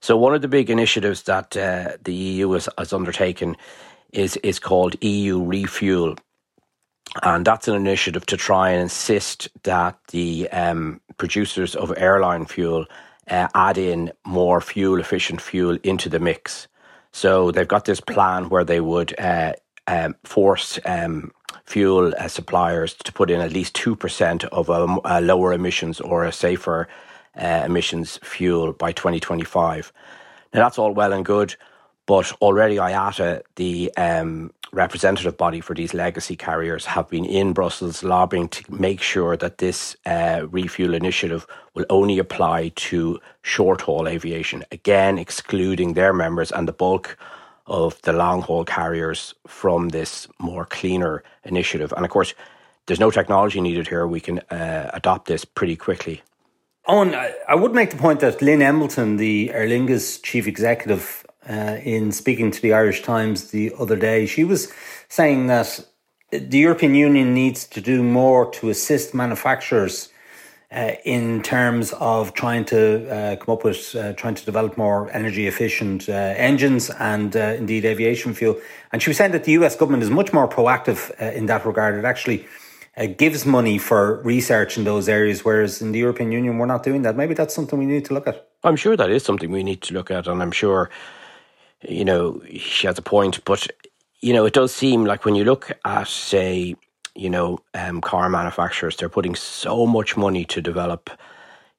So 0.00 0.16
one 0.16 0.34
of 0.34 0.42
the 0.42 0.48
big 0.48 0.70
initiatives 0.70 1.24
that 1.24 1.56
uh, 1.56 1.96
the 2.04 2.14
EU 2.14 2.52
has, 2.52 2.68
has 2.78 2.92
undertaken 2.92 3.56
is 4.12 4.36
is 4.38 4.58
called 4.58 4.96
EU 5.02 5.42
Refuel, 5.42 6.16
and 7.22 7.44
that's 7.44 7.68
an 7.68 7.74
initiative 7.74 8.24
to 8.26 8.36
try 8.36 8.70
and 8.70 8.82
insist 8.82 9.48
that 9.64 9.98
the 10.12 10.48
um, 10.50 11.00
producers 11.18 11.74
of 11.74 11.92
airline 11.96 12.46
fuel 12.46 12.86
uh, 13.28 13.48
add 13.54 13.76
in 13.76 14.12
more 14.24 14.60
fuel 14.60 15.00
efficient 15.00 15.40
fuel 15.40 15.78
into 15.82 16.08
the 16.08 16.20
mix. 16.20 16.68
So 17.18 17.50
they've 17.50 17.66
got 17.66 17.84
this 17.84 18.00
plan 18.00 18.48
where 18.48 18.62
they 18.62 18.80
would 18.80 19.18
uh, 19.18 19.54
um, 19.88 20.14
force 20.22 20.78
um, 20.84 21.32
fuel 21.64 22.14
uh, 22.16 22.28
suppliers 22.28 22.94
to 22.94 23.12
put 23.12 23.28
in 23.28 23.40
at 23.40 23.50
least 23.52 23.74
2% 23.74 24.44
of 24.44 24.68
a, 24.68 24.98
a 25.04 25.20
lower 25.20 25.52
emissions 25.52 26.00
or 26.00 26.24
a 26.24 26.30
safer 26.30 26.86
uh, 27.36 27.64
emissions 27.66 28.20
fuel 28.22 28.72
by 28.72 28.92
2025. 28.92 29.92
Now, 30.54 30.62
that's 30.62 30.78
all 30.78 30.92
well 30.92 31.12
and 31.12 31.24
good, 31.24 31.56
but 32.06 32.30
already 32.40 32.76
IATA, 32.76 33.42
the 33.56 33.92
um, 33.96 34.52
representative 34.72 35.36
body 35.36 35.60
for 35.60 35.74
these 35.74 35.94
legacy 35.94 36.36
carriers 36.36 36.84
have 36.86 37.08
been 37.08 37.24
in 37.24 37.52
Brussels 37.52 38.02
lobbying 38.02 38.48
to 38.48 38.62
make 38.72 39.00
sure 39.00 39.36
that 39.36 39.58
this 39.58 39.96
uh, 40.06 40.46
refuel 40.50 40.94
initiative 40.94 41.46
will 41.74 41.86
only 41.90 42.18
apply 42.18 42.70
to 42.76 43.20
short 43.42 43.80
haul 43.82 44.08
aviation, 44.08 44.64
again, 44.72 45.18
excluding 45.18 45.94
their 45.94 46.12
members 46.12 46.52
and 46.52 46.68
the 46.68 46.72
bulk 46.72 47.16
of 47.66 48.00
the 48.02 48.12
long 48.12 48.42
haul 48.42 48.64
carriers 48.64 49.34
from 49.46 49.90
this 49.90 50.26
more 50.38 50.64
cleaner 50.64 51.22
initiative. 51.44 51.92
And 51.96 52.04
of 52.04 52.10
course, 52.10 52.34
there's 52.86 53.00
no 53.00 53.10
technology 53.10 53.60
needed 53.60 53.88
here. 53.88 54.06
We 54.06 54.20
can 54.20 54.38
uh, 54.50 54.90
adopt 54.94 55.28
this 55.28 55.44
pretty 55.44 55.76
quickly. 55.76 56.22
Eoin, 56.88 57.14
I 57.46 57.54
would 57.54 57.74
make 57.74 57.90
the 57.90 57.98
point 57.98 58.20
that 58.20 58.40
Lynne 58.40 58.62
Embleton, 58.62 59.18
the 59.18 59.50
Aer 59.50 59.68
Lingus 59.68 60.22
chief 60.22 60.46
executive, 60.46 61.26
uh, 61.48 61.78
in 61.82 62.12
speaking 62.12 62.50
to 62.50 62.62
the 62.62 62.72
Irish 62.72 63.02
Times 63.02 63.50
the 63.50 63.72
other 63.78 63.96
day, 63.96 64.26
she 64.26 64.44
was 64.44 64.72
saying 65.08 65.46
that 65.48 65.84
the 66.30 66.58
European 66.58 66.94
Union 66.94 67.34
needs 67.34 67.66
to 67.66 67.80
do 67.80 68.02
more 68.02 68.50
to 68.52 68.68
assist 68.68 69.14
manufacturers 69.14 70.10
uh, 70.70 70.92
in 71.04 71.42
terms 71.42 71.94
of 71.94 72.34
trying 72.34 72.64
to 72.66 73.08
uh, 73.10 73.36
come 73.36 73.54
up 73.54 73.64
with, 73.64 73.94
uh, 73.96 74.12
trying 74.14 74.34
to 74.34 74.44
develop 74.44 74.76
more 74.76 75.10
energy 75.12 75.46
efficient 75.46 76.08
uh, 76.08 76.12
engines 76.12 76.90
and 76.90 77.34
uh, 77.36 77.54
indeed 77.56 77.84
aviation 77.84 78.34
fuel. 78.34 78.60
And 78.92 79.02
she 79.02 79.08
was 79.08 79.16
saying 79.16 79.32
that 79.32 79.44
the 79.44 79.52
US 79.52 79.76
government 79.76 80.02
is 80.02 80.10
much 80.10 80.32
more 80.32 80.46
proactive 80.46 81.10
uh, 81.20 81.32
in 81.32 81.46
that 81.46 81.64
regard. 81.64 81.94
It 81.94 82.04
actually 82.04 82.46
gives 83.16 83.46
money 83.46 83.78
for 83.78 84.20
research 84.22 84.76
in 84.76 84.82
those 84.82 85.08
areas, 85.08 85.44
whereas 85.44 85.80
in 85.80 85.92
the 85.92 86.00
European 86.00 86.32
Union, 86.32 86.58
we're 86.58 86.66
not 86.66 86.82
doing 86.82 87.02
that. 87.02 87.16
Maybe 87.16 87.32
that's 87.32 87.54
something 87.54 87.78
we 87.78 87.86
need 87.86 88.04
to 88.06 88.14
look 88.14 88.26
at. 88.26 88.48
I'm 88.64 88.74
sure 88.74 88.96
that 88.96 89.08
is 89.08 89.22
something 89.22 89.52
we 89.52 89.62
need 89.62 89.82
to 89.82 89.94
look 89.94 90.10
at. 90.10 90.26
And 90.26 90.42
I'm 90.42 90.50
sure, 90.50 90.90
you 91.86 92.04
know, 92.04 92.40
she 92.56 92.86
has 92.86 92.98
a 92.98 93.02
point. 93.02 93.44
But, 93.44 93.66
you 94.20 94.32
know, 94.32 94.44
it 94.46 94.54
does 94.54 94.74
seem 94.74 95.04
like 95.04 95.24
when 95.24 95.34
you 95.34 95.44
look 95.44 95.70
at, 95.84 96.08
say, 96.08 96.76
you 97.14 97.30
know, 97.30 97.58
um, 97.74 98.00
car 98.00 98.28
manufacturers, 98.28 98.96
they're 98.96 99.08
putting 99.08 99.34
so 99.34 99.86
much 99.86 100.16
money 100.16 100.44
to 100.46 100.60
develop, 100.60 101.10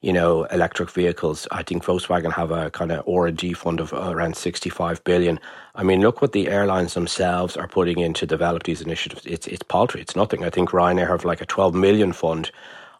you 0.02 0.12
know, 0.12 0.44
electric 0.44 0.90
vehicles. 0.90 1.48
I 1.50 1.62
think 1.62 1.84
Volkswagen 1.84 2.32
have 2.32 2.50
a 2.50 2.70
kind 2.70 2.92
of 2.92 3.08
R&D 3.08 3.54
fund 3.54 3.80
of 3.80 3.92
around 3.92 4.36
65 4.36 5.02
billion. 5.04 5.40
I 5.74 5.82
mean, 5.82 6.02
look 6.02 6.20
what 6.20 6.32
the 6.32 6.48
airlines 6.48 6.94
themselves 6.94 7.56
are 7.56 7.68
putting 7.68 8.00
in 8.00 8.12
to 8.14 8.26
develop 8.26 8.64
these 8.64 8.82
initiatives. 8.82 9.24
It's 9.24 9.46
it's 9.46 9.62
paltry. 9.62 10.00
It's 10.02 10.16
nothing. 10.16 10.44
I 10.44 10.50
think 10.50 10.70
Ryanair 10.70 11.08
have 11.08 11.24
like 11.24 11.40
a 11.40 11.46
12 11.46 11.74
million 11.74 12.12
fund 12.12 12.50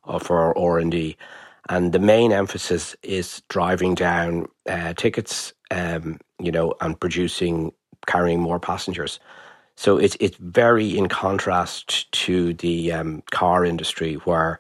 uh, 0.05 0.19
for 0.19 0.57
R&D. 0.57 1.17
And 1.69 1.93
the 1.93 1.99
main 1.99 2.33
emphasis 2.33 2.97
is 3.03 3.43
driving 3.49 3.95
down 3.95 4.47
uh, 4.69 4.95
tickets, 4.95 5.53
um, 5.71 6.19
you 6.41 6.53
know, 6.53 6.75
and 6.81 6.99
producing, 6.99 7.73
carrying 8.07 8.41
more 8.41 8.61
passengers. 8.61 9.21
So 9.77 9.97
it's 9.97 10.17
it's 10.21 10.37
very 10.37 10.97
in 10.97 11.09
contrast 11.09 12.11
to 12.13 12.55
the 12.55 12.93
um, 12.93 13.23
car 13.31 13.65
industry, 13.65 14.15
where 14.25 14.59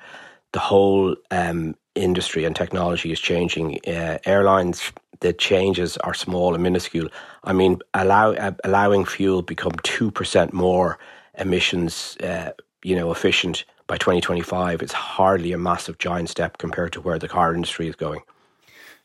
the 0.52 0.58
whole 0.60 1.16
um, 1.30 1.74
industry 1.94 2.44
and 2.44 2.56
technology 2.56 3.12
is 3.12 3.20
changing. 3.20 3.78
Uh, 3.86 4.18
airlines, 4.24 4.92
the 5.20 5.32
changes 5.32 5.96
are 5.98 6.14
small 6.14 6.54
and 6.54 6.62
minuscule. 6.62 7.08
I 7.44 7.52
mean, 7.52 7.80
allow 7.94 8.32
uh, 8.32 8.52
allowing 8.64 9.04
fuel 9.04 9.42
become 9.42 9.72
two 9.82 10.10
percent 10.10 10.52
more 10.52 10.98
emissions, 11.38 12.16
uh, 12.22 12.52
you 12.82 12.96
know, 12.96 13.10
efficient 13.10 13.64
by 13.86 13.96
2025 13.96 14.82
It's 14.82 14.92
hardly 14.92 15.52
a 15.52 15.58
massive 15.58 15.98
giant 15.98 16.28
step 16.28 16.58
compared 16.58 16.92
to 16.92 17.00
where 17.00 17.18
the 17.18 17.26
car 17.26 17.52
industry 17.52 17.88
is 17.88 17.96
going. 17.96 18.20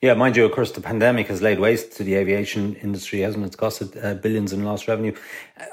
Yeah, 0.06 0.14
mind 0.14 0.38
you, 0.38 0.46
of 0.46 0.52
course, 0.52 0.72
the 0.72 0.82
pandemic 0.82 1.30
has 1.30 1.42
laid 1.42 1.60
waste 1.60 1.94
to 1.94 2.04
the 2.04 2.14
aviation 2.14 2.76
industry, 2.76 3.22
hasn't 3.22 3.44
it? 3.44 3.48
It's 3.48 3.56
costed 3.56 4.06
uh, 4.06 4.14
billions 4.14 4.54
in 4.54 4.64
lost 4.64 4.88
revenue. 4.88 5.16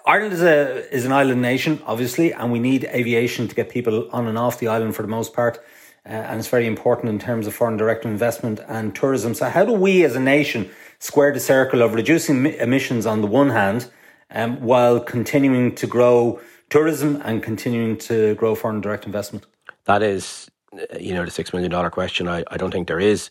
Ireland 0.07 0.33
is 0.33 0.41
a 0.41 0.91
is 0.91 1.05
an 1.05 1.13
island 1.13 1.43
nation, 1.43 1.83
obviously, 1.85 2.33
and 2.33 2.51
we 2.51 2.59
need 2.59 2.85
aviation 2.85 3.47
to 3.47 3.55
get 3.55 3.69
people 3.69 4.09
on 4.11 4.27
and 4.27 4.39
off 4.39 4.59
the 4.59 4.69
island 4.69 4.97
for 4.97 5.03
the 5.03 5.09
most 5.09 5.35
part. 5.35 5.59
Uh, 6.07 6.13
and 6.13 6.39
it's 6.39 6.49
very 6.49 6.67
important 6.67 7.11
in 7.11 7.19
terms 7.19 7.47
of 7.47 7.53
foreign 7.53 7.77
direct 7.77 8.07
investment 8.07 8.59
and 8.69 8.95
tourism. 8.95 9.35
So, 9.35 9.51
how 9.51 9.67
do 9.67 9.75
we 9.75 10.03
as 10.03 10.17
a 10.17 10.21
nation 10.21 10.71
square 10.99 11.31
the 11.35 11.39
circle 11.39 11.83
of 11.83 11.93
reducing 11.93 12.47
emissions 12.47 13.05
on 13.05 13.21
the 13.21 13.27
one 13.27 13.51
hand, 13.51 13.91
um, 14.31 14.63
while 14.63 14.99
continuing 14.99 15.75
to 15.75 15.87
grow 15.87 16.41
tourism 16.71 17.21
and 17.23 17.43
continuing 17.43 17.99
to 18.09 18.35
grow 18.37 18.55
foreign 18.55 18.81
direct 18.81 19.05
investment? 19.05 19.45
That 19.85 20.03
is, 20.03 20.51
uh, 20.73 20.97
you 20.99 21.13
know, 21.13 21.27
the 21.27 21.31
six 21.31 21.53
million 21.53 21.71
dollar 21.71 21.91
question. 21.91 22.29
I, 22.29 22.45
I 22.51 22.57
don't 22.57 22.71
think 22.71 22.89
there 22.89 22.99
is 22.99 23.29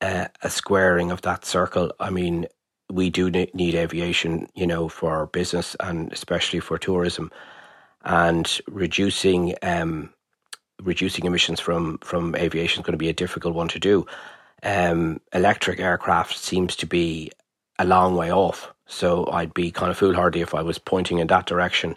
uh, 0.00 0.26
a 0.42 0.50
squaring 0.50 1.10
of 1.10 1.22
that 1.22 1.44
circle. 1.44 1.92
I 2.00 2.10
mean, 2.10 2.46
we 2.90 3.10
do 3.10 3.30
need 3.30 3.74
aviation, 3.74 4.48
you 4.54 4.66
know, 4.66 4.88
for 4.88 5.26
business 5.26 5.76
and 5.80 6.12
especially 6.12 6.60
for 6.60 6.78
tourism, 6.78 7.30
and 8.04 8.60
reducing 8.66 9.54
um, 9.62 10.10
reducing 10.82 11.24
emissions 11.24 11.60
from 11.60 11.98
from 11.98 12.34
aviation 12.34 12.80
is 12.80 12.86
going 12.86 12.92
to 12.92 12.98
be 12.98 13.08
a 13.08 13.14
difficult 13.14 13.54
one 13.54 13.68
to 13.68 13.78
do. 13.78 14.06
Um, 14.62 15.20
electric 15.32 15.80
aircraft 15.80 16.36
seems 16.36 16.76
to 16.76 16.86
be 16.86 17.30
a 17.78 17.84
long 17.84 18.16
way 18.16 18.32
off, 18.32 18.72
so 18.86 19.30
I'd 19.30 19.54
be 19.54 19.70
kind 19.70 19.90
of 19.90 19.96
foolhardy 19.96 20.40
if 20.40 20.54
I 20.54 20.62
was 20.62 20.78
pointing 20.78 21.18
in 21.18 21.28
that 21.28 21.46
direction. 21.46 21.96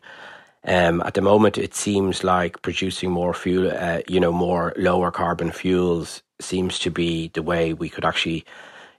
Um, 0.66 1.02
at 1.02 1.14
the 1.14 1.22
moment, 1.22 1.58
it 1.58 1.74
seems 1.76 2.24
like 2.24 2.62
producing 2.62 3.12
more 3.12 3.34
fuel, 3.34 3.72
uh, 3.76 4.00
you 4.08 4.20
know, 4.20 4.32
more 4.32 4.74
lower 4.78 5.12
carbon 5.12 5.52
fuels 5.52 6.22
seems 6.40 6.80
to 6.80 6.90
be 6.90 7.30
the 7.30 7.44
way 7.44 7.74
we 7.74 7.90
could 7.90 8.06
actually, 8.06 8.46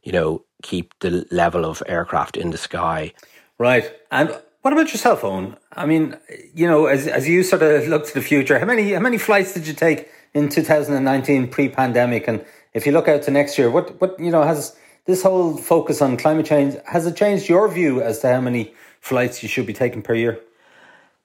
you 0.02 0.12
know, 0.12 0.44
keep 0.62 0.92
the 1.00 1.26
level 1.30 1.64
of 1.64 1.82
aircraft 1.86 2.36
in 2.36 2.50
the 2.50 2.58
sky. 2.58 3.12
Right. 3.58 3.90
And 4.10 4.36
what 4.62 4.72
about 4.72 4.88
your 4.88 4.98
cell 4.98 5.16
phone? 5.16 5.56
I 5.72 5.86
mean, 5.86 6.16
you 6.54 6.66
know, 6.66 6.86
as 6.86 7.06
as 7.06 7.28
you 7.28 7.42
sort 7.42 7.62
of 7.62 7.86
look 7.88 8.06
to 8.06 8.14
the 8.14 8.22
future, 8.22 8.58
how 8.58 8.66
many 8.66 8.92
how 8.92 9.00
many 9.00 9.18
flights 9.18 9.54
did 9.54 9.66
you 9.66 9.74
take 9.74 10.08
in 10.32 10.48
2019 10.48 11.48
pre-pandemic? 11.48 12.28
And 12.28 12.44
if 12.72 12.86
you 12.86 12.92
look 12.92 13.08
out 13.08 13.22
to 13.22 13.30
next 13.30 13.58
year, 13.58 13.70
what 13.70 14.00
what 14.00 14.18
you 14.18 14.30
know 14.30 14.42
has 14.42 14.76
this 15.06 15.22
whole 15.22 15.56
focus 15.56 16.00
on 16.02 16.16
climate 16.16 16.46
change 16.46 16.76
has 16.86 17.06
it 17.06 17.16
changed 17.16 17.48
your 17.48 17.68
view 17.68 18.02
as 18.02 18.20
to 18.20 18.32
how 18.32 18.40
many 18.40 18.74
flights 19.00 19.42
you 19.42 19.48
should 19.48 19.66
be 19.66 19.74
taking 19.74 20.02
per 20.02 20.14
year? 20.14 20.40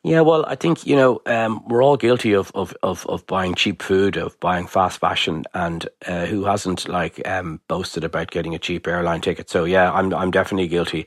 Yeah, 0.04 0.22
well, 0.22 0.46
I 0.48 0.56
think 0.56 0.88
you 0.88 0.96
know 0.96 1.22
um, 1.26 1.62
we're 1.68 1.84
all 1.84 1.98
guilty 1.98 2.34
of, 2.34 2.52
of, 2.56 2.74
of, 2.84 3.06
of, 3.08 3.28
buying 3.28 3.54
cheap 3.54 3.82
food, 3.82 4.16
of 4.16 4.40
buying 4.40 4.66
fast 4.66 5.00
fashion, 5.00 5.44
and 5.54 5.90
uh, 6.08 6.26
who 6.26 6.46
hasn't 6.46 6.88
like 6.88 7.26
um, 7.28 7.60
boasted 7.68 8.06
about 8.06 8.32
getting 8.32 8.56
a 8.56 8.60
cheap 8.60 8.88
airline 8.88 9.20
ticket? 9.20 9.50
So 9.50 9.66
yeah, 9.66 9.92
I'm 9.92 10.14
I'm 10.14 10.32
definitely 10.32 10.70
guilty 10.70 11.06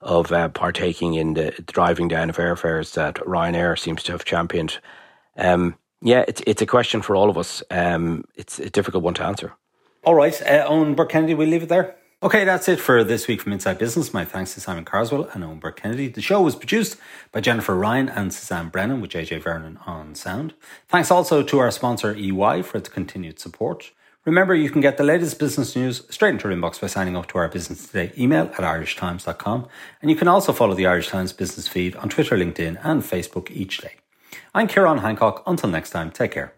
of 0.00 0.32
uh, 0.32 0.48
partaking 0.48 1.14
in 1.14 1.34
the 1.34 1.52
driving 1.66 2.08
down 2.08 2.28
of 2.28 2.36
airfares 2.36 2.94
that 2.94 3.16
Ryanair 3.16 3.78
seems 3.78 4.02
to 4.04 4.12
have 4.12 4.24
championed. 4.24 4.78
Um, 5.36 5.76
yeah, 6.02 6.24
it's 6.26 6.42
it's 6.44 6.60
a 6.60 6.66
question 6.66 7.02
for 7.02 7.14
all 7.14 7.30
of 7.30 7.38
us. 7.38 7.62
Um, 7.70 8.24
it's 8.34 8.58
a 8.58 8.68
difficult 8.68 9.04
one 9.04 9.14
to 9.14 9.24
answer. 9.24 9.52
All 10.02 10.14
right, 10.16 10.42
uh, 10.42 10.68
Eoin 10.68 10.96
Burke 10.96 11.10
Kennedy, 11.10 11.34
we'll 11.34 11.48
leave 11.48 11.62
it 11.62 11.68
there. 11.68 11.94
Okay, 12.22 12.44
that's 12.44 12.68
it 12.68 12.80
for 12.80 13.04
this 13.04 13.28
week 13.28 13.42
from 13.42 13.52
Inside 13.52 13.76
Business. 13.76 14.14
My 14.14 14.24
thanks 14.24 14.54
to 14.54 14.60
Simon 14.60 14.86
Carswell 14.86 15.28
and 15.34 15.44
Eoin 15.44 15.60
Burke 15.60 15.80
Kennedy. 15.80 16.08
The 16.08 16.22
show 16.22 16.40
was 16.40 16.56
produced 16.56 16.96
by 17.32 17.40
Jennifer 17.40 17.74
Ryan 17.74 18.08
and 18.08 18.32
Suzanne 18.32 18.70
Brennan 18.70 19.02
with 19.02 19.10
JJ 19.10 19.42
Vernon 19.42 19.78
on 19.84 20.14
sound. 20.14 20.54
Thanks 20.88 21.10
also 21.10 21.42
to 21.42 21.58
our 21.58 21.70
sponsor 21.70 22.14
EY 22.14 22.62
for 22.62 22.78
its 22.78 22.88
continued 22.88 23.38
support. 23.38 23.92
Remember, 24.24 24.54
you 24.54 24.70
can 24.70 24.80
get 24.80 24.96
the 24.96 25.04
latest 25.04 25.38
business 25.38 25.76
news 25.76 26.02
straight 26.08 26.30
into 26.30 26.48
your 26.48 26.56
inbox 26.56 26.80
by 26.80 26.86
signing 26.86 27.14
up 27.14 27.26
to 27.26 27.36
our 27.36 27.48
Business 27.48 27.86
Today 27.86 28.10
email 28.16 28.44
at 28.44 28.54
irishtimes.com. 28.54 29.68
And 30.00 30.10
you 30.10 30.16
can 30.16 30.28
also 30.28 30.54
follow 30.54 30.74
the 30.74 30.86
Irish 30.86 31.08
Times 31.08 31.34
business 31.34 31.68
feed 31.68 31.94
on 31.96 32.08
Twitter, 32.08 32.38
LinkedIn, 32.38 32.80
and 32.82 33.02
Facebook 33.02 33.50
each 33.50 33.78
day. 33.78 33.96
I'm 34.54 34.66
Ciarán 34.66 35.00
Hancock. 35.02 35.42
Until 35.46 35.68
next 35.68 35.90
time, 35.90 36.10
take 36.10 36.30
care. 36.30 36.54